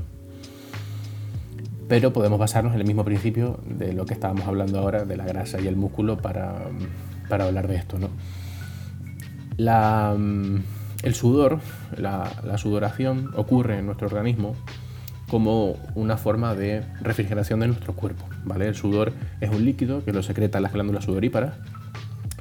Pero 1.87 2.13
podemos 2.13 2.39
basarnos 2.39 2.73
en 2.73 2.79
el 2.79 2.87
mismo 2.87 3.03
principio 3.03 3.59
de 3.65 3.91
lo 3.91 4.05
que 4.05 4.13
estábamos 4.13 4.47
hablando 4.47 4.79
ahora, 4.79 5.03
de 5.03 5.17
la 5.17 5.25
grasa 5.25 5.59
y 5.59 5.67
el 5.67 5.75
músculo, 5.75 6.17
para, 6.17 6.69
para 7.27 7.45
hablar 7.45 7.67
de 7.67 7.75
esto. 7.75 7.99
¿no? 7.99 8.09
La 9.61 10.15
el 11.03 11.15
sudor, 11.15 11.59
la, 11.97 12.57
sudoración, 12.57 13.31
ocurre 13.35 13.79
en 13.79 13.87
nuestro 13.87 14.07
organismo 14.07 14.55
como 15.29 15.77
una 15.95 16.17
forma 16.17 16.53
de 16.55 16.83
refrigeración 17.01 17.61
de 17.61 17.67
nuestro 17.67 17.93
cuerpo. 17.93 18.25
¿vale? 18.43 18.67
El 18.67 18.75
sudor 18.75 19.13
es 19.39 19.49
un 19.49 19.65
líquido 19.65 20.03
que 20.03 20.13
lo 20.13 20.21
secretan 20.21 20.61
las 20.61 20.73
glándulas 20.73 21.05
sudoríparas 21.05 21.55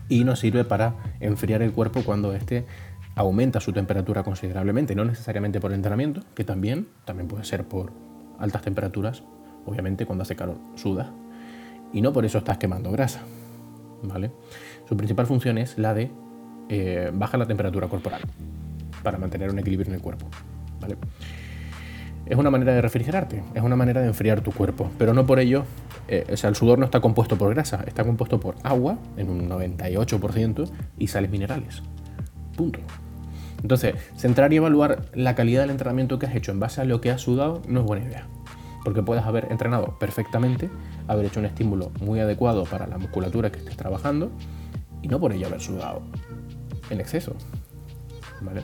y 0.08 0.24
nos 0.24 0.40
sirve 0.40 0.64
para 0.64 0.94
enfriar 1.20 1.62
el 1.62 1.72
cuerpo 1.72 2.02
cuando 2.04 2.34
éste 2.34 2.66
aumenta 3.14 3.60
su 3.60 3.72
temperatura 3.72 4.24
considerablemente, 4.24 4.94
no 4.94 5.04
necesariamente 5.04 5.60
por 5.60 5.72
entrenamiento, 5.72 6.22
que 6.34 6.44
también, 6.44 6.88
también 7.04 7.28
puede 7.28 7.44
ser 7.44 7.64
por 7.64 7.92
altas 8.38 8.62
temperaturas, 8.62 9.22
obviamente 9.66 10.04
cuando 10.04 10.22
hace 10.22 10.36
calor 10.36 10.56
suda, 10.74 11.12
y 11.92 12.00
no 12.02 12.12
por 12.12 12.24
eso 12.24 12.38
estás 12.38 12.58
quemando 12.58 12.90
grasa. 12.90 13.20
¿vale? 14.02 14.32
Su 14.88 14.96
principal 14.96 15.26
función 15.26 15.58
es 15.58 15.78
la 15.78 15.94
de 15.94 16.10
eh, 16.70 17.10
baja 17.12 17.36
la 17.36 17.46
temperatura 17.46 17.88
corporal 17.88 18.20
para 19.02 19.18
mantener 19.18 19.50
un 19.50 19.58
equilibrio 19.58 19.88
en 19.88 19.94
el 19.94 20.00
cuerpo. 20.00 20.26
Es 22.26 22.38
una 22.38 22.48
manera 22.48 22.72
de 22.72 22.80
refrigerarte, 22.80 23.42
es 23.54 23.62
una 23.62 23.74
manera 23.74 24.00
de 24.00 24.06
enfriar 24.06 24.40
tu 24.40 24.52
cuerpo, 24.52 24.88
pero 24.96 25.12
no 25.12 25.26
por 25.26 25.40
ello, 25.40 25.64
eh, 26.06 26.24
o 26.32 26.36
sea, 26.36 26.48
el 26.48 26.54
sudor 26.54 26.78
no 26.78 26.84
está 26.84 27.00
compuesto 27.00 27.36
por 27.36 27.52
grasa, 27.52 27.82
está 27.88 28.04
compuesto 28.04 28.38
por 28.38 28.54
agua 28.62 28.98
en 29.16 29.30
un 29.30 29.48
98% 29.48 30.70
y 30.96 31.08
sales 31.08 31.30
minerales. 31.30 31.82
Punto. 32.56 32.78
Entonces, 33.62 33.96
centrar 34.16 34.52
y 34.52 34.56
evaluar 34.56 35.06
la 35.12 35.34
calidad 35.34 35.62
del 35.62 35.70
entrenamiento 35.70 36.20
que 36.20 36.26
has 36.26 36.36
hecho 36.36 36.52
en 36.52 36.60
base 36.60 36.80
a 36.80 36.84
lo 36.84 37.00
que 37.00 37.10
has 37.10 37.20
sudado 37.20 37.62
no 37.66 37.80
es 37.80 37.86
buena 37.86 38.06
idea. 38.06 38.26
Porque 38.84 39.02
puedes 39.02 39.24
haber 39.24 39.48
entrenado 39.50 39.98
perfectamente, 39.98 40.70
haber 41.08 41.26
hecho 41.26 41.40
un 41.40 41.46
estímulo 41.46 41.90
muy 42.00 42.20
adecuado 42.20 42.64
para 42.64 42.86
la 42.86 42.96
musculatura 42.96 43.50
que 43.50 43.58
estés 43.58 43.76
trabajando 43.76 44.30
y 45.02 45.08
no 45.08 45.18
por 45.18 45.32
ello 45.32 45.48
haber 45.48 45.60
sudado 45.60 46.02
en 46.90 47.00
exceso. 47.00 47.34
¿Vale? 48.40 48.62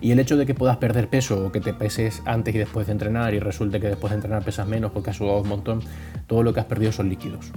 Y 0.00 0.12
el 0.12 0.18
hecho 0.18 0.36
de 0.36 0.44
que 0.44 0.54
puedas 0.54 0.76
perder 0.76 1.08
peso 1.08 1.46
o 1.46 1.52
que 1.52 1.60
te 1.60 1.72
peses 1.72 2.22
antes 2.26 2.54
y 2.54 2.58
después 2.58 2.86
de 2.86 2.92
entrenar 2.92 3.32
y 3.32 3.38
resulte 3.38 3.80
que 3.80 3.88
después 3.88 4.10
de 4.10 4.16
entrenar 4.16 4.44
pesas 4.44 4.66
menos 4.68 4.92
porque 4.92 5.10
has 5.10 5.16
sudado 5.16 5.40
un 5.40 5.48
montón, 5.48 5.80
todo 6.26 6.42
lo 6.42 6.52
que 6.52 6.60
has 6.60 6.66
perdido 6.66 6.92
son 6.92 7.08
líquidos. 7.08 7.52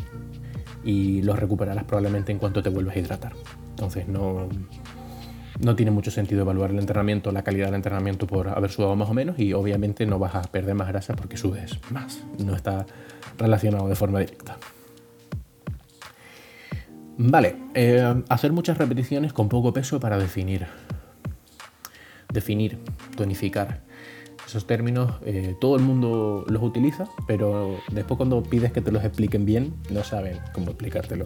Y 0.84 1.22
los 1.24 1.38
recuperarás 1.38 1.84
probablemente 1.84 2.32
en 2.32 2.40
cuanto 2.40 2.64
te 2.64 2.70
vuelvas 2.70 2.96
a 2.96 3.00
hidratar. 3.00 3.34
Entonces 3.72 4.08
no, 4.08 4.48
no 5.60 5.76
tiene 5.76 5.92
mucho 5.92 6.12
sentido 6.12 6.42
evaluar 6.42 6.72
el 6.72 6.80
entrenamiento, 6.80 7.32
la 7.32 7.44
calidad 7.44 7.66
del 7.66 7.76
entrenamiento 7.76 8.28
por 8.28 8.48
haber 8.48 8.72
sudado 8.72 8.96
más 8.96 9.10
o 9.10 9.14
menos 9.14 9.40
y 9.40 9.54
obviamente 9.54 10.06
no 10.06 10.20
vas 10.20 10.36
a 10.36 10.42
perder 10.44 10.76
más 10.76 10.88
grasa 10.88 11.16
porque 11.16 11.38
sudes 11.38 11.80
más. 11.90 12.24
No 12.44 12.56
está 12.56 12.86
relacionado 13.38 13.90
de 13.90 13.96
forma 13.96 14.20
directa. 14.20 14.58
Vale, 17.20 17.56
eh, 17.74 18.24
hacer 18.30 18.54
muchas 18.54 18.78
repeticiones 18.78 19.34
con 19.34 19.50
poco 19.50 19.74
peso 19.74 20.00
para 20.00 20.20
definir. 20.20 20.68
Definir, 22.32 22.78
tonificar. 23.16 23.82
Esos 24.46 24.68
términos 24.68 25.14
eh, 25.26 25.56
todo 25.60 25.76
el 25.76 25.82
mundo 25.82 26.46
los 26.48 26.62
utiliza, 26.62 27.06
pero 27.28 27.80
después 27.92 28.18
cuando 28.18 28.44
pides 28.44 28.72
que 28.72 28.82
te 28.82 28.92
los 28.92 29.04
expliquen 29.04 29.46
bien, 29.46 29.74
no 29.90 30.04
saben 30.04 30.38
cómo 30.54 30.68
explicártelo. 30.68 31.26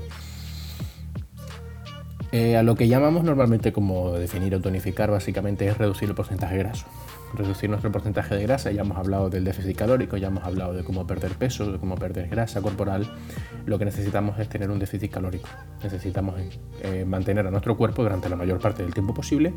Eh, 2.31 2.55
a 2.55 2.63
lo 2.63 2.75
que 2.75 2.87
llamamos 2.87 3.25
normalmente 3.25 3.73
como 3.73 4.13
definir 4.13 4.55
o 4.55 4.61
tonificar 4.61 5.11
básicamente 5.11 5.67
es 5.67 5.77
reducir 5.77 6.07
el 6.07 6.15
porcentaje 6.15 6.57
graso 6.57 6.85
reducir 7.33 7.69
nuestro 7.69 7.91
porcentaje 7.91 8.35
de 8.35 8.43
grasa. 8.43 8.71
Ya 8.71 8.81
hemos 8.81 8.97
hablado 8.97 9.29
del 9.29 9.43
déficit 9.43 9.75
calórico, 9.75 10.17
ya 10.17 10.27
hemos 10.27 10.43
hablado 10.43 10.73
de 10.73 10.83
cómo 10.83 11.05
perder 11.07 11.31
peso, 11.33 11.71
de 11.71 11.79
cómo 11.79 11.95
perder 11.95 12.29
grasa 12.29 12.61
corporal. 12.61 13.07
Lo 13.65 13.79
que 13.79 13.85
necesitamos 13.85 14.39
es 14.39 14.49
tener 14.49 14.69
un 14.69 14.79
déficit 14.79 15.11
calórico. 15.11 15.49
Necesitamos 15.83 16.35
eh, 16.83 17.05
mantener 17.05 17.47
a 17.47 17.51
nuestro 17.51 17.77
cuerpo 17.77 18.03
durante 18.03 18.29
la 18.29 18.35
mayor 18.35 18.59
parte 18.59 18.83
del 18.83 18.93
tiempo 18.93 19.13
posible 19.13 19.53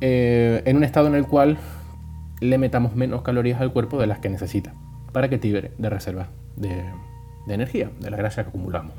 eh, 0.00 0.62
en 0.64 0.76
un 0.76 0.84
estado 0.84 1.08
en 1.08 1.14
el 1.14 1.26
cual 1.26 1.58
le 2.40 2.58
metamos 2.58 2.94
menos 2.96 3.22
calorías 3.22 3.60
al 3.60 3.72
cuerpo 3.72 4.00
de 4.00 4.06
las 4.06 4.18
que 4.18 4.30
necesita 4.30 4.72
para 5.12 5.28
que 5.28 5.38
tibre 5.38 5.72
de 5.76 5.90
reserva 5.90 6.28
de 6.56 6.84
energía, 7.48 7.90
de 8.00 8.10
la 8.10 8.16
grasa 8.16 8.44
que 8.44 8.48
acumulamos. 8.48 8.94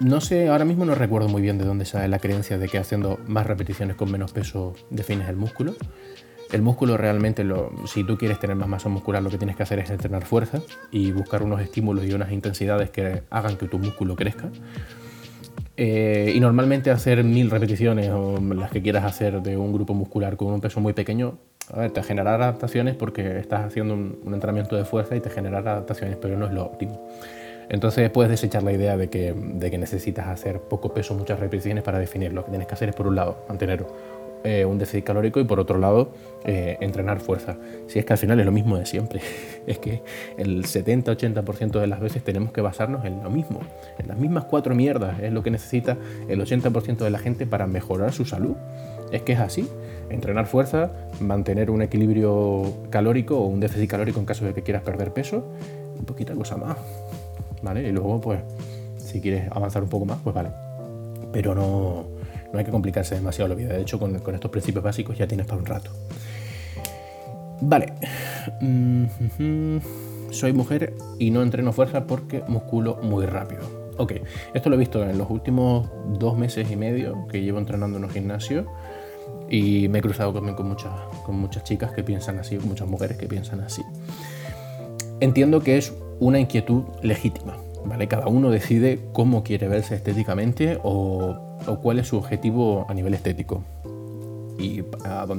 No 0.00 0.20
sé, 0.20 0.48
ahora 0.48 0.64
mismo 0.64 0.84
no 0.84 0.94
recuerdo 0.94 1.28
muy 1.28 1.40
bien 1.40 1.58
de 1.58 1.64
dónde 1.64 1.84
sale 1.84 2.08
la 2.08 2.18
creencia 2.18 2.58
de 2.58 2.68
que 2.68 2.78
haciendo 2.78 3.20
más 3.26 3.46
repeticiones 3.46 3.96
con 3.96 4.10
menos 4.10 4.32
peso 4.32 4.74
defines 4.90 5.28
el 5.28 5.36
músculo. 5.36 5.74
El 6.52 6.62
músculo 6.62 6.96
realmente, 6.96 7.42
lo, 7.42 7.72
si 7.86 8.04
tú 8.04 8.18
quieres 8.18 8.38
tener 8.38 8.56
más 8.56 8.68
masa 8.68 8.88
muscular, 8.88 9.22
lo 9.22 9.30
que 9.30 9.38
tienes 9.38 9.56
que 9.56 9.62
hacer 9.62 9.78
es 9.78 9.90
entrenar 9.90 10.24
fuerza 10.24 10.62
y 10.90 11.10
buscar 11.12 11.42
unos 11.42 11.60
estímulos 11.60 12.04
y 12.06 12.12
unas 12.12 12.32
intensidades 12.32 12.90
que 12.90 13.22
hagan 13.30 13.56
que 13.56 13.66
tu 13.66 13.78
músculo 13.78 14.14
crezca. 14.14 14.50
Eh, 15.76 16.32
y 16.34 16.40
normalmente 16.40 16.90
hacer 16.90 17.24
mil 17.24 17.50
repeticiones 17.50 18.10
o 18.10 18.38
las 18.40 18.70
que 18.70 18.82
quieras 18.82 19.04
hacer 19.04 19.42
de 19.42 19.56
un 19.56 19.72
grupo 19.72 19.94
muscular 19.94 20.36
con 20.36 20.52
un 20.52 20.60
peso 20.60 20.80
muy 20.80 20.92
pequeño, 20.92 21.38
te 21.92 22.02
generará 22.02 22.44
adaptaciones 22.44 22.94
porque 22.94 23.38
estás 23.38 23.64
haciendo 23.64 23.94
un, 23.94 24.20
un 24.22 24.34
entrenamiento 24.34 24.76
de 24.76 24.84
fuerza 24.84 25.16
y 25.16 25.20
te 25.20 25.30
generará 25.30 25.72
adaptaciones, 25.72 26.16
pero 26.20 26.36
no 26.36 26.46
es 26.46 26.52
lo 26.52 26.64
óptimo. 26.64 27.08
Entonces 27.68 28.10
puedes 28.10 28.30
desechar 28.30 28.62
la 28.62 28.72
idea 28.72 28.96
de 28.96 29.08
que, 29.08 29.34
necesitas 29.78 30.28
hacer 30.28 30.60
poco 30.60 30.92
peso, 30.92 31.14
muchas 31.14 31.40
repeticiones 31.40 31.82
para 31.84 31.98
definirlo. 31.98 32.36
Lo 32.40 32.44
que 32.44 32.50
tienes 32.50 32.68
que 32.68 32.74
hacer 32.74 32.90
es, 32.90 32.94
por 32.94 33.06
un 33.06 33.16
lado, 33.16 33.44
mantener 33.48 33.84
eh, 34.44 34.64
un 34.64 34.78
déficit 34.78 35.04
calórico 35.04 35.40
y 35.40 35.44
por 35.44 35.58
otro 35.58 35.78
lado, 35.78 36.12
eh, 36.44 36.76
entrenar 36.80 37.20
fuerza. 37.20 37.56
Si 37.86 37.98
es 37.98 38.04
que 38.04 38.12
al 38.12 38.18
final 38.18 38.38
es 38.40 38.46
lo 38.46 38.52
mismo 38.52 38.76
de 38.76 38.86
siempre. 38.86 39.20
es 39.66 39.78
que 39.78 40.02
el 40.36 40.64
70-80% 40.64 41.80
de 41.80 41.86
las 41.86 42.00
veces 42.00 42.22
tenemos 42.22 42.52
que 42.52 42.60
basarnos 42.60 43.04
en 43.04 43.22
lo 43.22 43.30
mismo, 43.30 43.60
en 43.98 44.08
las 44.08 44.18
mismas 44.18 44.44
cuatro 44.44 44.74
mierdas. 44.74 45.18
Es 45.20 45.32
lo 45.32 45.42
que 45.42 45.50
necesita 45.50 45.96
el 46.28 46.40
80% 46.40 46.98
de 46.98 47.10
la 47.10 47.18
gente 47.18 47.46
para 47.46 47.66
mejorar 47.66 48.12
su 48.12 48.24
salud. 48.24 48.56
Es 49.12 49.22
que 49.22 49.32
es 49.32 49.40
así. 49.40 49.68
Entrenar 50.10 50.46
fuerza, 50.46 50.92
mantener 51.20 51.70
un 51.70 51.82
equilibrio 51.82 52.64
calórico 52.90 53.38
o 53.38 53.46
un 53.46 53.60
déficit 53.60 53.88
calórico 53.88 54.20
en 54.20 54.26
caso 54.26 54.44
de 54.44 54.52
que 54.52 54.62
quieras 54.62 54.82
perder 54.82 55.12
peso, 55.12 55.46
un 55.98 56.04
poquita 56.04 56.34
cosa 56.34 56.56
más. 56.56 56.76
¿Vale? 57.64 57.88
Y 57.88 57.92
luego, 57.92 58.20
pues, 58.20 58.40
si 58.98 59.20
quieres 59.20 59.50
avanzar 59.50 59.82
un 59.82 59.88
poco 59.88 60.04
más, 60.04 60.18
pues 60.22 60.34
vale. 60.34 60.50
Pero 61.32 61.54
no, 61.54 62.04
no 62.52 62.58
hay 62.58 62.64
que 62.64 62.70
complicarse 62.70 63.16
demasiado 63.16 63.48
la 63.48 63.54
vida. 63.56 63.72
De 63.72 63.80
hecho, 63.80 63.98
con, 63.98 64.14
estos 64.14 64.50
principios 64.50 64.84
básicos 64.84 65.18
ya 65.18 65.26
tienes 65.26 65.46
para 65.46 65.58
un 65.58 65.66
rato. 65.66 65.90
Vale. 67.60 67.92
Mm-hmm. 68.60 69.80
Soy 70.30 70.52
mujer 70.52 70.94
y 71.18 71.30
no 71.30 71.42
entreno 71.42 71.72
fuerza 71.72 72.06
porque 72.06 72.42
musculo 72.46 72.98
muy 73.02 73.26
rápido. 73.26 73.62
Ok, 73.96 74.12
esto 74.52 74.68
lo 74.70 74.76
he 74.76 74.78
visto 74.78 75.02
en 75.02 75.16
los 75.16 75.30
últimos 75.30 75.88
dos 76.18 76.36
meses 76.36 76.68
y 76.70 76.76
medio 76.76 77.26
que 77.28 77.40
llevo 77.40 77.58
entrenando 77.58 77.98
en 77.98 78.04
un 78.04 78.10
gimnasio 78.10 78.66
y 79.48 79.88
me 79.88 80.00
he 80.00 80.02
cruzado 80.02 80.32
también 80.32 80.56
con 80.56 80.68
muchas, 80.68 80.92
con 81.24 81.36
muchas 81.36 81.62
chicas 81.62 81.92
que 81.92 82.02
piensan 82.02 82.40
así, 82.40 82.58
muchas 82.58 82.88
mujeres 82.88 83.16
que 83.16 83.28
piensan 83.28 83.60
así. 83.60 83.82
Entiendo 85.20 85.60
que 85.60 85.78
es 85.78 85.94
una 86.20 86.38
inquietud 86.38 86.84
legítima. 87.02 87.56
¿vale? 87.84 88.08
Cada 88.08 88.26
uno 88.26 88.50
decide 88.50 89.00
cómo 89.12 89.42
quiere 89.42 89.68
verse 89.68 89.94
estéticamente 89.94 90.78
o, 90.82 91.38
cuál 91.82 91.98
es 91.98 92.08
su 92.08 92.16
objetivo 92.16 92.86
a 92.88 92.94
nivel 92.94 93.14
estético 93.14 93.62
y 94.58 94.84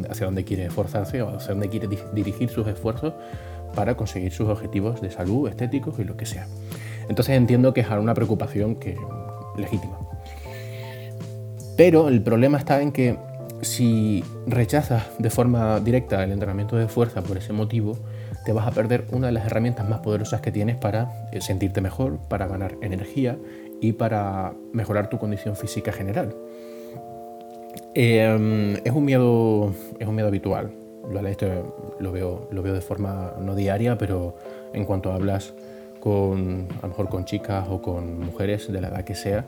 hacia 0.09 0.25
dónde 0.25 0.43
quiere 0.43 0.65
esforzarse 0.65 1.21
o 1.21 1.29
hacia 1.29 1.49
dónde 1.49 1.69
quiere 1.69 1.87
dirigir 2.13 2.49
sus 2.49 2.67
esfuerzos 2.67 3.13
para 3.73 3.95
conseguir 3.95 4.31
sus 4.31 4.49
objetivos 4.49 5.01
de 5.01 5.11
salud, 5.11 5.47
estéticos 5.47 5.99
y 5.99 6.03
lo 6.03 6.17
que 6.17 6.25
sea. 6.25 6.47
Entonces 7.09 7.35
entiendo 7.35 7.73
que 7.73 7.81
es 7.81 7.89
una 7.89 8.13
preocupación 8.13 8.75
que, 8.75 8.97
legítima. 9.57 9.97
Pero 11.77 12.07
el 12.07 12.21
problema 12.21 12.57
está 12.57 12.81
en 12.81 12.91
que 12.91 13.17
si 13.61 14.23
rechazas 14.47 15.05
de 15.17 15.29
forma 15.29 15.79
directa 15.79 16.23
el 16.23 16.31
entrenamiento 16.31 16.75
de 16.75 16.87
fuerza 16.87 17.21
por 17.21 17.37
ese 17.37 17.53
motivo, 17.53 17.97
te 18.45 18.53
vas 18.53 18.67
a 18.67 18.71
perder 18.71 19.05
una 19.11 19.27
de 19.27 19.33
las 19.33 19.45
herramientas 19.45 19.89
más 19.89 19.99
poderosas 19.99 20.39
que 20.39 20.51
tienes 20.51 20.77
para 20.77 21.27
eh, 21.31 21.41
sentirte 21.41 21.81
mejor, 21.81 22.19
para 22.29 22.47
ganar 22.47 22.75
energía 22.81 23.37
y 23.81 23.93
para 23.93 24.53
mejorar 24.71 25.09
tu 25.09 25.17
condición 25.17 25.55
física 25.55 25.91
general. 25.91 26.33
Em, 27.93 28.75
es, 28.83 28.91
un 28.93 29.03
miedo, 29.03 29.73
es 29.99 30.07
un 30.07 30.15
miedo 30.15 30.27
habitual. 30.27 30.71
Esto 31.27 31.95
lo 31.99 32.11
veo, 32.11 32.47
lo 32.51 32.61
veo 32.61 32.73
de 32.73 32.81
forma 32.81 33.33
no 33.39 33.55
diaria, 33.55 33.97
pero 33.97 34.35
en 34.73 34.85
cuanto 34.85 35.11
hablas 35.11 35.53
con, 35.99 36.67
a 36.79 36.83
lo 36.83 36.89
mejor 36.89 37.09
con 37.09 37.25
chicas 37.25 37.67
o 37.69 37.81
con 37.81 38.19
mujeres 38.19 38.71
de 38.71 38.81
la 38.81 38.89
edad 38.89 39.03
que 39.03 39.15
sea, 39.15 39.45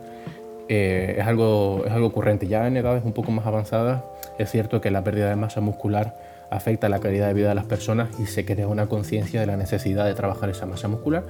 eh, 0.70 1.16
es, 1.18 1.26
algo, 1.26 1.84
es 1.86 1.92
algo 1.92 2.08
ocurrente. 2.08 2.48
Ya 2.48 2.68
en 2.68 2.78
edades 2.78 3.04
un 3.06 3.14
poco 3.14 3.32
más 3.32 3.46
avanzadas 3.46 4.02
es 4.38 4.50
cierto 4.50 4.82
que 4.82 4.92
la 4.92 5.04
pérdida 5.04 5.30
de 5.30 5.36
masa 5.36 5.62
muscular 5.62 6.16
afecta 6.52 6.90
la 6.90 7.00
calidad 7.00 7.28
de 7.28 7.34
vida 7.34 7.50
de 7.50 7.56
las 7.56 7.66
personas 7.66 8.10
y 8.20 8.26
se 8.26 8.46
crea 8.46 8.68
una 8.68 8.88
conciencia 8.88 9.40
de 9.40 9.48
la 9.48 9.58
necesidad 9.58 10.06
de 10.06 10.14
trabajar 10.14 10.50
esa 10.50 10.66
masa 10.66 10.88
muscular, 10.88 11.26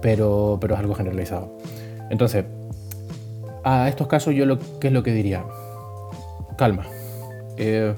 pero, 0.00 0.58
pero 0.60 0.74
es 0.74 0.80
algo 0.80 0.94
generalizado. 0.94 1.56
Entonces, 2.10 2.44
a 3.64 3.88
estos 3.88 4.06
casos 4.06 4.34
yo 4.34 4.46
lo, 4.46 4.58
¿qué 4.80 4.88
es 4.88 4.92
lo 4.92 5.02
que 5.02 5.12
diría? 5.12 5.44
Calma. 6.56 6.86
Eh, 7.56 7.94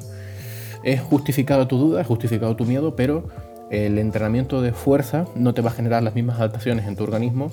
es 0.85 1.01
justificado 1.01 1.67
tu 1.67 1.79
duda, 1.79 2.01
es 2.01 2.07
justificado 2.07 2.55
tu 2.55 2.65
miedo, 2.65 2.95
pero 2.95 3.29
el 3.71 3.99
entrenamiento 3.99 4.63
de 4.63 4.73
fuerza 4.73 5.27
no 5.35 5.55
te 5.55 5.63
va 5.63 5.71
a 5.71 5.73
generar 5.73 6.03
las 6.03 6.15
mismas 6.15 6.39
adaptaciones 6.39 6.87
en 6.87 6.95
tu 6.95 7.03
organismo 7.03 7.51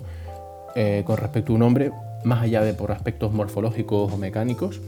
eh, 0.75 1.03
con 1.05 1.17
respecto 1.17 1.53
a 1.53 1.55
un 1.55 1.63
hombre, 1.63 1.91
más 2.23 2.43
allá 2.43 2.61
de 2.61 2.73
por 2.73 2.91
aspectos 2.91 3.33
morfológicos 3.33 4.11
o 4.11 4.17
mecánicos. 4.17 4.81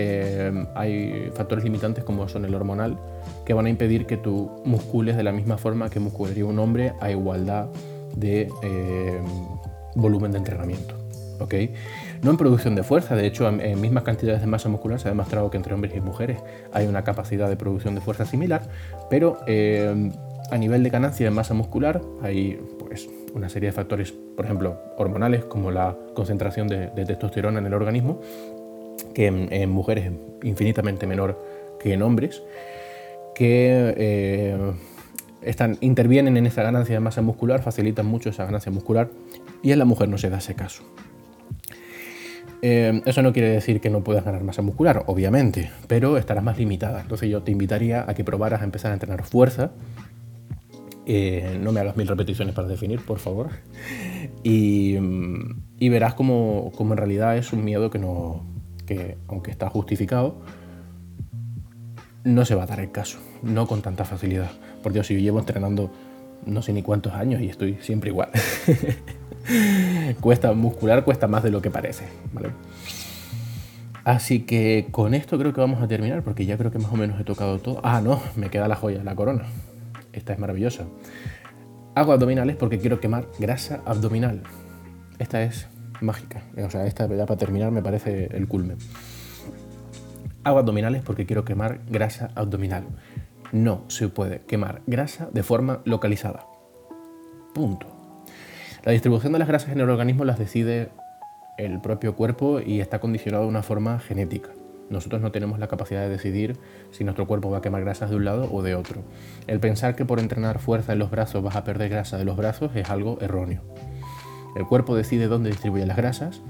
Eh, 0.00 0.52
hay 0.76 1.32
factores 1.34 1.64
limitantes 1.64 2.04
como 2.04 2.28
son 2.28 2.44
el 2.44 2.54
hormonal 2.54 2.96
que 3.44 3.52
van 3.52 3.66
a 3.66 3.68
impedir 3.68 4.06
que 4.06 4.16
tú 4.16 4.48
muscules 4.64 5.16
de 5.16 5.24
la 5.24 5.32
misma 5.32 5.58
forma 5.58 5.90
que 5.90 5.98
muscularía 5.98 6.46
un 6.46 6.60
hombre 6.60 6.92
a 7.00 7.10
igualdad 7.10 7.66
de 8.14 8.48
eh, 8.62 9.20
volumen 9.96 10.30
de 10.30 10.38
entrenamiento. 10.38 10.94
¿okay? 11.40 11.74
No 12.22 12.30
en 12.30 12.36
producción 12.36 12.76
de 12.76 12.84
fuerza, 12.84 13.16
de 13.16 13.26
hecho 13.26 13.48
en, 13.48 13.80
mismas 13.80 14.04
cantidades 14.04 14.40
de 14.40 14.46
masa 14.46 14.68
muscular 14.68 15.00
se 15.00 15.08
ha 15.08 15.10
demostrado 15.10 15.50
que 15.50 15.56
entre 15.56 15.74
hombres 15.74 15.92
y 15.96 16.00
mujeres 16.00 16.38
hay 16.72 16.86
una 16.86 17.02
capacidad 17.02 17.48
de 17.48 17.56
producción 17.56 17.96
de 17.96 18.00
fuerza 18.00 18.24
similar, 18.24 18.62
pero 19.10 19.40
eh, 19.48 20.12
a 20.52 20.58
nivel 20.58 20.84
de 20.84 20.90
ganancia 20.90 21.26
de 21.26 21.32
masa 21.32 21.54
muscular 21.54 22.00
hay 22.22 22.60
pues, 22.78 23.08
una 23.34 23.48
serie 23.48 23.70
de 23.70 23.72
factores, 23.72 24.12
por 24.12 24.44
ejemplo, 24.44 24.78
hormonales 24.96 25.44
como 25.44 25.70
la 25.70 25.96
concentración 26.14 26.68
de, 26.68 26.88
testosterona 26.88 27.58
en 27.58 27.66
el 27.66 27.74
organismo, 27.74 28.20
que 29.18 29.26
en, 29.26 29.68
mujeres 29.70 30.06
es 30.06 30.12
infinitamente 30.44 31.04
menor 31.04 31.44
que 31.80 31.92
en 31.92 32.02
hombres, 32.02 32.40
que 33.34 33.92
eh, 33.96 34.56
están, 35.42 35.76
intervienen 35.80 36.36
en 36.36 36.46
esa 36.46 36.62
ganancia 36.62 36.94
de 36.94 37.00
masa 37.00 37.20
muscular, 37.20 37.60
facilitan 37.60 38.06
mucho 38.06 38.30
esa 38.30 38.44
ganancia 38.44 38.70
muscular 38.70 39.10
y 39.60 39.72
en 39.72 39.80
la 39.80 39.84
mujer 39.84 40.08
no 40.08 40.18
se 40.18 40.30
da 40.30 40.38
ese 40.38 40.54
caso. 40.54 40.84
Eh, 42.62 43.02
eso 43.06 43.22
no 43.22 43.32
quiere 43.32 43.50
decir 43.50 43.80
que 43.80 43.90
no 43.90 44.04
puedas 44.04 44.24
ganar 44.24 44.44
masa 44.44 44.62
muscular, 44.62 45.02
obviamente, 45.06 45.68
pero 45.88 46.16
estarás 46.16 46.44
más 46.44 46.56
limitada. 46.56 47.00
Entonces 47.00 47.28
yo 47.28 47.42
te 47.42 47.50
invitaría 47.50 48.04
a 48.08 48.14
que 48.14 48.22
probaras 48.22 48.60
a 48.60 48.64
empezar 48.64 48.92
a 48.92 48.94
entrenar 48.94 49.24
fuerza. 49.24 49.72
Eh, 51.06 51.58
no 51.60 51.72
me 51.72 51.80
hagas 51.80 51.96
mil 51.96 52.06
repeticiones 52.06 52.54
para 52.54 52.68
definir, 52.68 53.00
por 53.00 53.18
favor. 53.18 53.48
Y, 54.44 54.96
verás 55.80 56.14
como, 56.14 56.70
en 56.78 56.96
realidad 56.96 57.36
es 57.36 57.52
un 57.52 57.64
miedo 57.64 57.90
que, 57.90 57.98
no, 57.98 58.57
que, 58.88 59.18
aunque 59.28 59.50
está 59.50 59.68
justificado, 59.68 60.36
no 62.24 62.46
se 62.46 62.54
va 62.54 62.62
a 62.62 62.66
dar 62.66 62.80
el 62.80 62.90
caso, 62.90 63.18
no 63.42 63.66
con 63.66 63.82
tanta 63.82 64.06
facilidad. 64.06 64.50
Por 64.82 64.92
Dios, 64.92 65.06
si 65.06 65.14
yo 65.14 65.20
llevo 65.20 65.38
entrenando 65.38 65.90
no 66.46 66.62
sé 66.62 66.72
ni 66.72 66.82
cuántos 66.82 67.12
años 67.12 67.42
y 67.42 67.48
estoy 67.48 67.78
siempre 67.80 68.10
igual. 68.10 68.30
cuesta 70.20 70.52
muscular, 70.52 71.04
cuesta 71.04 71.26
más 71.26 71.42
de 71.42 71.50
lo 71.50 71.60
que 71.60 71.70
parece. 71.70 72.06
Así 74.04 74.40
que 74.40 74.88
con 74.90 75.14
esto 75.14 75.38
creo 75.38 75.52
que 75.52 75.60
vamos 75.60 75.82
a 75.82 75.88
terminar 75.88 76.22
porque 76.22 76.46
ya 76.46 76.56
creo 76.56 76.70
que 76.70 76.78
más 76.78 76.92
o 76.92 76.96
menos 76.96 77.20
he 77.20 77.24
tocado 77.24 77.58
todo. 77.58 77.80
Ah, 77.84 78.00
no, 78.00 78.20
me 78.36 78.48
queda 78.48 78.68
la 78.68 78.76
joya, 78.76 79.02
la 79.04 79.14
corona. 79.14 79.44
Esta 80.12 80.32
es 80.32 80.38
maravillosa. 80.38 80.84
Hago 81.94 82.12
abdominales 82.12 82.56
porque 82.56 82.78
quiero 82.78 83.00
quemar 83.00 83.26
grasa 83.38 83.82
abdominal. 83.84 84.42
Esta 85.18 85.42
es 85.42 85.66
mágica. 86.00 86.42
O 86.64 86.70
sea, 86.70 86.86
esta 86.86 87.06
ya 87.06 87.26
para 87.26 87.38
terminar 87.38 87.70
me 87.70 87.82
parece 87.82 88.26
el 88.36 88.48
culmen. 88.48 88.78
Hago 90.44 90.58
abdominales 90.58 91.02
porque 91.02 91.26
quiero 91.26 91.44
quemar 91.44 91.80
grasa 91.88 92.30
abdominal. 92.34 92.84
No 93.52 93.84
se 93.88 94.08
puede 94.08 94.40
quemar 94.42 94.82
grasa 94.86 95.28
de 95.32 95.42
forma 95.42 95.80
localizada. 95.84 96.46
Punto. 97.54 97.86
La 98.84 98.92
distribución 98.92 99.32
de 99.32 99.38
las 99.38 99.48
grasas 99.48 99.70
en 99.70 99.80
el 99.80 99.90
organismo 99.90 100.24
las 100.24 100.38
decide 100.38 100.90
el 101.58 101.80
propio 101.80 102.14
cuerpo 102.14 102.60
y 102.60 102.80
está 102.80 103.00
condicionado 103.00 103.44
de 103.44 103.50
una 103.50 103.62
forma 103.62 103.98
genética. 103.98 104.50
Nosotros 104.90 105.20
no 105.20 105.32
tenemos 105.32 105.58
la 105.58 105.68
capacidad 105.68 106.00
de 106.02 106.08
decidir 106.08 106.56
si 106.92 107.04
nuestro 107.04 107.26
cuerpo 107.26 107.50
va 107.50 107.58
a 107.58 107.60
quemar 107.60 107.82
grasas 107.82 108.10
de 108.10 108.16
un 108.16 108.24
lado 108.24 108.48
o 108.50 108.62
de 108.62 108.74
otro. 108.74 109.02
El 109.46 109.60
pensar 109.60 109.94
que 109.94 110.04
por 110.04 110.18
entrenar 110.20 110.60
fuerza 110.60 110.92
en 110.92 111.00
los 111.00 111.10
brazos 111.10 111.42
vas 111.42 111.56
a 111.56 111.64
perder 111.64 111.90
grasa 111.90 112.16
de 112.16 112.24
los 112.24 112.36
brazos 112.36 112.74
es 112.74 112.88
algo 112.88 113.18
erróneo. 113.20 113.62
El 114.56 114.66
cuerpo 114.66 114.96
decide 114.96 115.28
dónde 115.28 115.50
distribuye 115.50 115.86
las 115.86 115.96
grasas, 115.96 116.40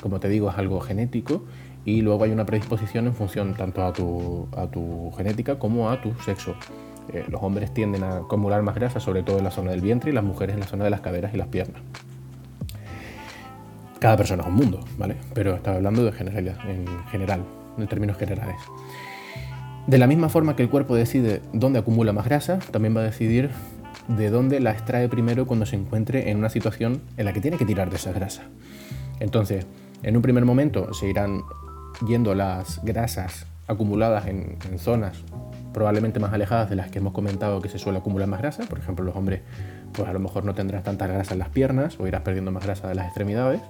como 0.00 0.20
te 0.20 0.28
digo, 0.28 0.50
es 0.50 0.58
algo 0.58 0.80
genético 0.80 1.42
y 1.84 2.02
luego 2.02 2.24
hay 2.24 2.30
una 2.30 2.44
predisposición 2.44 3.06
en 3.06 3.14
función 3.14 3.54
tanto 3.54 3.82
a 3.82 3.92
tu, 3.92 5.12
genética 5.16 5.58
como 5.58 5.90
a 5.90 6.00
tu 6.00 6.14
sexo. 6.24 6.54
Eh, 7.12 7.24
los 7.28 7.42
hombres 7.42 7.72
tienden 7.72 8.04
a 8.04 8.18
acumular 8.18 8.62
más 8.62 8.74
grasa, 8.74 9.00
sobre 9.00 9.22
todo 9.22 9.38
en 9.38 9.44
la 9.44 9.50
zona 9.50 9.70
del 9.70 9.80
vientre, 9.80 10.10
y 10.10 10.14
las 10.14 10.24
mujeres 10.24 10.54
en 10.54 10.60
la 10.60 10.66
zona 10.66 10.84
de 10.84 10.90
las 10.90 11.00
caderas 11.00 11.32
y 11.32 11.38
las 11.38 11.48
piernas. 11.48 11.80
Cada 13.98 14.16
persona 14.16 14.42
es 14.42 14.48
un 14.48 14.54
mundo, 14.54 14.80
¿vale? 14.98 15.16
Pero 15.34 15.54
estaba 15.54 15.76
hablando 15.76 16.04
de 16.04 16.12
generalidad, 16.12 16.58
en 16.68 16.86
general, 17.10 17.42
en 17.78 17.88
términos 17.88 18.18
generales. 18.18 18.56
De 19.86 19.96
la 19.96 20.06
misma 20.06 20.28
forma 20.28 20.54
que 20.54 20.62
el 20.62 20.68
cuerpo 20.68 20.94
decide 20.94 21.40
dónde 21.54 21.78
acumula 21.78 22.12
más 22.12 22.26
grasa, 22.26 22.58
también 22.70 22.94
va 22.94 23.00
a 23.00 23.04
decidir 23.04 23.50
de 24.08 24.30
dónde 24.30 24.60
la 24.60 24.72
extrae 24.72 25.08
primero 25.08 25.46
cuando 25.46 25.66
se 25.66 25.76
encuentre 25.76 26.30
en 26.30 26.38
una 26.38 26.48
situación 26.48 27.02
en 27.16 27.24
la 27.24 27.32
que 27.32 27.40
tiene 27.40 27.56
que 27.56 27.66
tirar 27.66 27.90
de 27.90 27.96
esa 27.96 28.12
grasa. 28.12 28.44
Entonces, 29.20 29.66
en 30.02 30.16
un 30.16 30.22
primer 30.22 30.44
momento 30.44 30.94
se 30.94 31.08
irán 31.08 31.42
yendo 32.06 32.34
las 32.34 32.82
grasas 32.84 33.46
acumuladas 33.66 34.26
en, 34.26 34.58
zonas 34.78 35.24
probablemente 35.72 36.18
más 36.18 36.32
alejadas 36.32 36.70
de 36.70 36.76
las 36.76 36.90
que 36.90 36.98
hemos 36.98 37.12
comentado 37.12 37.60
que 37.60 37.68
se 37.68 37.78
suele 37.78 37.98
acumular 37.98 38.26
más 38.26 38.40
grasa. 38.40 38.64
Por 38.64 38.78
ejemplo, 38.78 39.04
los 39.04 39.14
hombres 39.14 39.42
pues 39.92 40.08
a 40.08 40.12
lo 40.12 40.18
mejor 40.18 40.44
no 40.44 40.54
tendrán 40.54 40.82
tanta 40.82 41.06
grasa 41.06 41.34
en 41.34 41.40
las 41.40 41.50
piernas 41.50 42.00
o 42.00 42.06
irás 42.06 42.22
perdiendo 42.22 42.50
más 42.50 42.64
grasa 42.64 42.88
de 42.88 42.94
las 42.94 43.06
extremidades. 43.06 43.60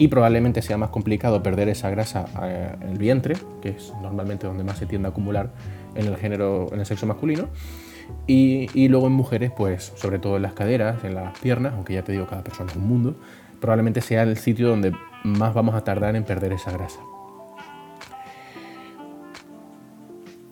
Y 0.00 0.08
probablemente 0.08 0.62
sea 0.62 0.76
más 0.76 0.90
complicado 0.90 1.42
perder 1.42 1.68
esa 1.68 1.90
grasa 1.90 2.26
eh, 2.44 2.76
en 2.80 2.88
el 2.90 2.98
vientre, 2.98 3.36
que 3.60 3.70
es 3.70 3.92
normalmente 4.00 4.46
donde 4.46 4.62
más 4.62 4.78
se 4.78 4.86
tiende 4.86 5.08
a 5.08 5.10
acumular 5.10 5.50
en 5.96 6.06
el 6.06 6.16
género, 6.16 6.68
en 6.72 6.78
el 6.78 6.86
sexo 6.86 7.06
masculino. 7.06 7.48
Y, 8.26 8.88
luego 8.88 9.06
en 9.06 9.14
mujeres, 9.14 9.50
pues 9.56 9.92
sobre 9.96 10.18
todo 10.18 10.36
en 10.36 10.42
las 10.42 10.52
caderas, 10.52 11.02
en 11.04 11.14
las 11.14 11.38
piernas, 11.38 11.72
aunque 11.74 11.94
ya 11.94 12.02
te 12.02 12.12
digo, 12.12 12.26
cada 12.26 12.42
persona 12.42 12.70
es 12.70 12.76
un 12.76 12.86
mundo, 12.86 13.16
probablemente 13.60 14.00
sea 14.00 14.22
el 14.22 14.36
sitio 14.36 14.68
donde 14.68 14.92
más 15.24 15.54
vamos 15.54 15.74
a 15.74 15.82
tardar 15.82 16.14
en 16.14 16.24
perder 16.24 16.52
esa 16.52 16.70
grasa. 16.70 17.00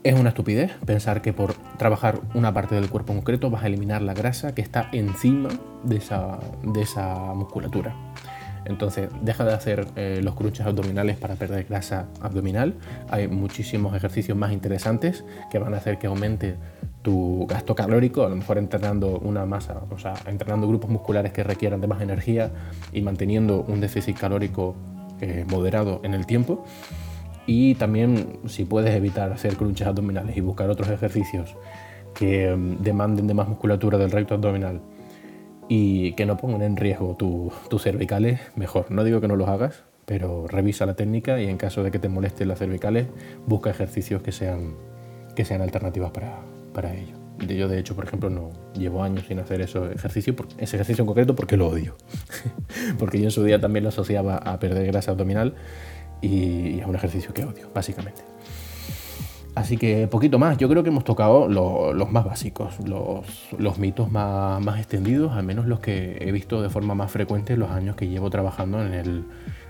Es 0.02 0.18
una 0.18 0.28
estupidez 0.28 0.72
pensar 0.86 1.20
que 1.20 1.32
por 1.32 1.54
trabajar 1.78 2.20
una 2.34 2.54
parte 2.54 2.76
del 2.76 2.88
cuerpo 2.88 3.12
concreto 3.12 3.50
vas 3.50 3.64
a 3.64 3.66
eliminar 3.66 4.02
la 4.02 4.14
grasa 4.14 4.54
que 4.54 4.62
está 4.62 4.88
encima 4.92 5.48
de 5.82 5.96
esa, 5.96 6.38
de 6.62 6.82
esa 6.82 7.34
musculatura. 7.34 7.94
Entonces, 8.66 9.08
deja 9.22 9.44
de 9.44 9.54
hacer 9.54 9.86
eh, 9.96 10.20
los 10.22 10.34
crunches 10.34 10.66
abdominales 10.66 11.16
para 11.16 11.36
perder 11.36 11.64
grasa 11.64 12.06
abdominal. 12.20 12.74
Hay 13.08 13.28
muchísimos 13.28 13.94
ejercicios 13.94 14.36
más 14.36 14.52
interesantes 14.52 15.24
que 15.50 15.58
van 15.58 15.74
a 15.74 15.78
hacer 15.78 15.98
que 15.98 16.08
aumente 16.08 16.56
tu 17.06 17.46
gasto 17.46 17.76
calórico, 17.76 18.24
a 18.24 18.28
lo 18.28 18.34
mejor 18.34 18.58
entrenando 18.58 19.20
una 19.20 19.46
masa, 19.46 19.80
o 19.92 19.96
sea, 19.96 20.14
entrenando 20.26 20.66
grupos 20.66 20.90
musculares 20.90 21.32
que 21.32 21.44
requieran 21.44 21.80
de 21.80 21.86
más 21.86 22.02
energía 22.02 22.50
y 22.92 23.00
manteniendo 23.00 23.64
un 23.68 23.78
déficit 23.78 24.18
calórico 24.18 24.74
eh, 25.20 25.44
moderado 25.48 26.00
en 26.02 26.14
el 26.14 26.26
tiempo. 26.26 26.64
Y 27.46 27.76
también 27.76 28.40
si 28.46 28.64
puedes 28.64 28.92
evitar 28.92 29.32
hacer 29.32 29.56
crunches 29.56 29.86
abdominales 29.86 30.36
y 30.36 30.40
buscar 30.40 30.68
otros 30.68 30.88
ejercicios 30.88 31.54
que 32.12 32.56
mm, 32.56 32.82
demanden 32.82 33.28
de 33.28 33.34
más 33.34 33.46
musculatura 33.46 33.98
del 33.98 34.10
recto 34.10 34.34
abdominal 34.34 34.80
y 35.68 36.10
que 36.14 36.26
no 36.26 36.36
pongan 36.36 36.62
en 36.62 36.76
riesgo 36.76 37.14
tus 37.14 37.82
cervicales, 37.84 38.40
mejor. 38.56 38.90
No 38.90 39.04
digo 39.04 39.20
que 39.20 39.28
no 39.28 39.36
los 39.36 39.48
hagas, 39.48 39.84
pero 40.06 40.48
revisa 40.48 40.86
la 40.86 40.94
técnica 40.94 41.40
y 41.40 41.46
en 41.46 41.56
caso 41.56 41.84
de 41.84 41.92
que 41.92 42.00
te 42.00 42.08
molesten 42.08 42.48
las 42.48 42.58
cervicales, 42.58 43.06
busca 43.46 43.70
ejercicios 43.70 44.22
que 44.22 44.32
sean, 44.32 44.74
que 45.36 45.44
sean 45.44 45.62
alternativas 45.62 46.10
para, 46.10 46.40
para 46.76 46.94
ello. 46.94 47.16
Yo, 47.38 47.68
de 47.68 47.78
hecho, 47.78 47.96
por 47.96 48.04
ejemplo, 48.04 48.28
no 48.28 48.50
llevo 48.74 49.02
años 49.02 49.24
sin 49.26 49.38
hacer 49.38 49.62
ese 49.62 49.78
ejercicio, 49.92 50.36
ese 50.58 50.76
ejercicio 50.76 51.02
en 51.02 51.06
concreto 51.06 51.34
porque 51.34 51.56
lo 51.56 51.68
odio. 51.68 51.96
porque 52.98 53.18
yo 53.18 53.24
en 53.24 53.30
su 53.30 53.42
día 53.44 53.58
también 53.58 53.82
lo 53.82 53.88
asociaba 53.88 54.36
a 54.36 54.58
perder 54.58 54.86
grasa 54.86 55.12
abdominal 55.12 55.54
y 56.20 56.78
es 56.78 56.86
un 56.86 56.94
ejercicio 56.94 57.32
que 57.32 57.46
odio, 57.46 57.70
básicamente. 57.74 58.22
Así 59.54 59.78
que 59.78 60.06
poquito 60.06 60.38
más, 60.38 60.58
yo 60.58 60.68
creo 60.68 60.82
que 60.82 60.90
hemos 60.90 61.04
tocado 61.04 61.48
los 61.48 62.12
más 62.12 62.26
básicos, 62.26 62.74
los, 62.86 63.78
mitos 63.78 64.12
más, 64.12 64.62
más, 64.62 64.78
extendidos, 64.78 65.32
al 65.32 65.44
menos 65.44 65.66
los 65.66 65.80
que 65.80 66.18
he 66.20 66.30
visto 66.30 66.60
de 66.60 66.68
forma 66.68 66.94
más 66.94 67.10
frecuente 67.10 67.54
en 67.54 67.60
los 67.60 67.70
años 67.70 67.96
que 67.96 68.06
llevo 68.06 68.28
trabajando 68.28 68.84
en 68.84 68.92
el, 68.92 69.24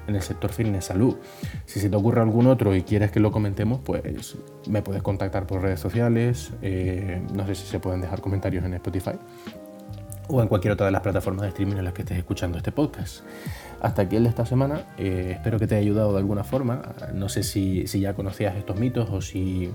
en 0.07 0.17
el 0.17 0.23
sector 0.23 0.53
fitness 0.53 0.87
salud. 0.87 1.17
Si 1.65 1.81
se 1.81 1.89
te 1.89 1.97
ocurre 1.97 2.21
algún 2.21 2.47
otro 2.47 2.75
y 2.75 2.83
quieres 2.83 3.11
que 3.11 3.21
lo 3.21 3.33
comentemos, 3.33 3.81
pues 3.85 4.37
me 4.69 4.83
puedes 4.83 5.03
contactar 5.03 5.47
por 5.47 5.63
redes 5.63 5.81
sociales, 5.81 6.51
eh, 6.63 7.23
no 7.35 7.47
sé 7.47 7.55
si 7.55 7.67
se 7.67 7.79
pueden 7.79 8.01
dejar 8.01 8.21
comentarios 8.21 8.65
en 8.65 8.75
Spotify 8.75 9.13
o 10.29 10.43
en 10.43 10.49
cualquier 10.49 10.73
otra 10.73 10.87
de 10.87 10.93
las 10.93 11.03
plataformas 11.03 11.43
de 11.43 11.49
streaming 11.49 11.77
en 11.77 11.85
las 11.85 11.93
que 11.93 12.03
estés 12.03 12.19
escuchando 12.19 12.59
este 12.59 12.73
podcast. 12.73 13.21
Hasta 13.81 14.03
aquí 14.03 14.17
el 14.17 14.25
de 14.25 14.31
esta 14.31 14.47
semana. 14.47 14.83
Eh, 14.99 15.33
espero 15.35 15.59
que 15.59 15.67
te 15.67 15.77
haya 15.77 15.83
ayudado 15.83 16.13
de 16.13 16.19
alguna 16.19 16.45
forma. 16.45 16.83
No 17.15 17.29
sé 17.29 17.43
si, 17.43 17.85
ya 17.87 18.15
conocías 18.15 18.57
estos 18.57 18.79
mitos 18.79 19.09
o 19.11 19.21
si 19.21 19.71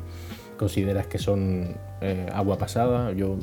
consideras 0.62 1.08
que 1.08 1.18
son 1.18 1.76
eh, 2.02 2.28
agua 2.32 2.60
pasada. 2.60 3.14
Yo, 3.14 3.40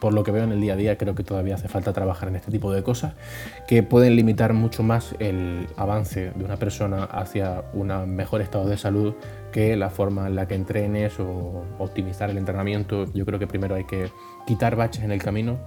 por 0.00 0.14
lo 0.14 0.22
que 0.22 0.30
veo 0.30 0.44
en 0.44 0.52
el 0.52 0.60
día 0.60 0.74
a 0.74 0.76
día, 0.76 0.96
creo 0.96 1.16
que 1.16 1.24
todavía 1.24 1.56
hace 1.56 1.66
falta 1.66 1.92
trabajar 1.92 2.28
en 2.28 2.36
este 2.36 2.52
tipo 2.52 2.72
de 2.72 2.84
cosas 2.84 3.14
que 3.66 3.82
pueden 3.82 4.14
limitar 4.14 4.52
mucho 4.52 4.84
más 4.84 5.16
el 5.18 5.66
avance 5.76 6.30
de 6.30 6.44
una 6.44 6.58
persona 6.58 7.02
hacia 7.02 7.64
un 7.72 7.88
mejor 8.14 8.40
estado 8.40 8.68
de 8.68 8.76
salud 8.76 9.14
que 9.50 9.74
la 9.74 9.90
forma 9.90 10.28
en 10.28 10.36
la 10.36 10.46
que 10.46 10.54
entrenes 10.54 11.18
o 11.18 11.64
optimizar 11.80 12.30
el 12.30 12.38
entrenamiento. 12.38 13.12
Yo 13.14 13.26
creo 13.26 13.40
que 13.40 13.48
primero 13.48 13.74
hay 13.74 13.84
que 13.84 14.12
quitar 14.46 14.76
baches 14.76 15.02
en 15.02 15.10
el 15.10 15.20
camino, 15.20 15.58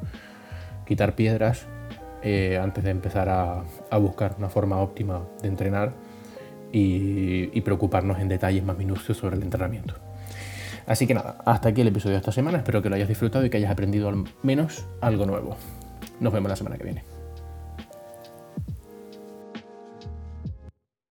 quitar 0.86 1.16
piedras 1.16 1.68
eh, 2.22 2.58
antes 2.63 2.82
de 2.82 2.92
empezar 2.92 3.28
a, 3.28 3.66
buscar 4.00 4.36
una 4.38 4.48
forma 4.48 4.80
óptima 4.80 5.22
de 5.42 5.50
entrenar 5.50 5.92
y, 6.72 7.60
preocuparnos 7.60 8.20
en 8.20 8.30
detalles 8.30 8.63
más 8.63 8.78
minuciosos 8.78 9.18
sobre 9.18 9.36
el 9.36 9.44
entrenamiento. 9.44 10.03
Así 10.86 11.08
que 11.08 11.13
nada, 11.13 11.38
hasta 11.46 11.69
aquí 11.69 11.82
el 11.82 11.88
episodio 11.88 12.13
de 12.13 12.19
esta 12.19 12.32
semana. 12.32 12.58
Espero 12.58 12.82
que 12.82 12.89
lo 12.89 12.96
hayas 12.96 13.08
disfrutado 13.08 13.46
y 13.46 13.50
que 13.50 13.58
hayas 13.58 13.72
aprendido 13.72 14.10
al 14.10 14.24
menos 14.41 14.86
algo 15.02 15.26
nuevo. 15.26 15.56
Nos 16.19 16.34
vemos 16.34 16.50
la 16.50 16.56
semana 16.56 16.78
que 16.78 16.84
viene. 16.84 17.12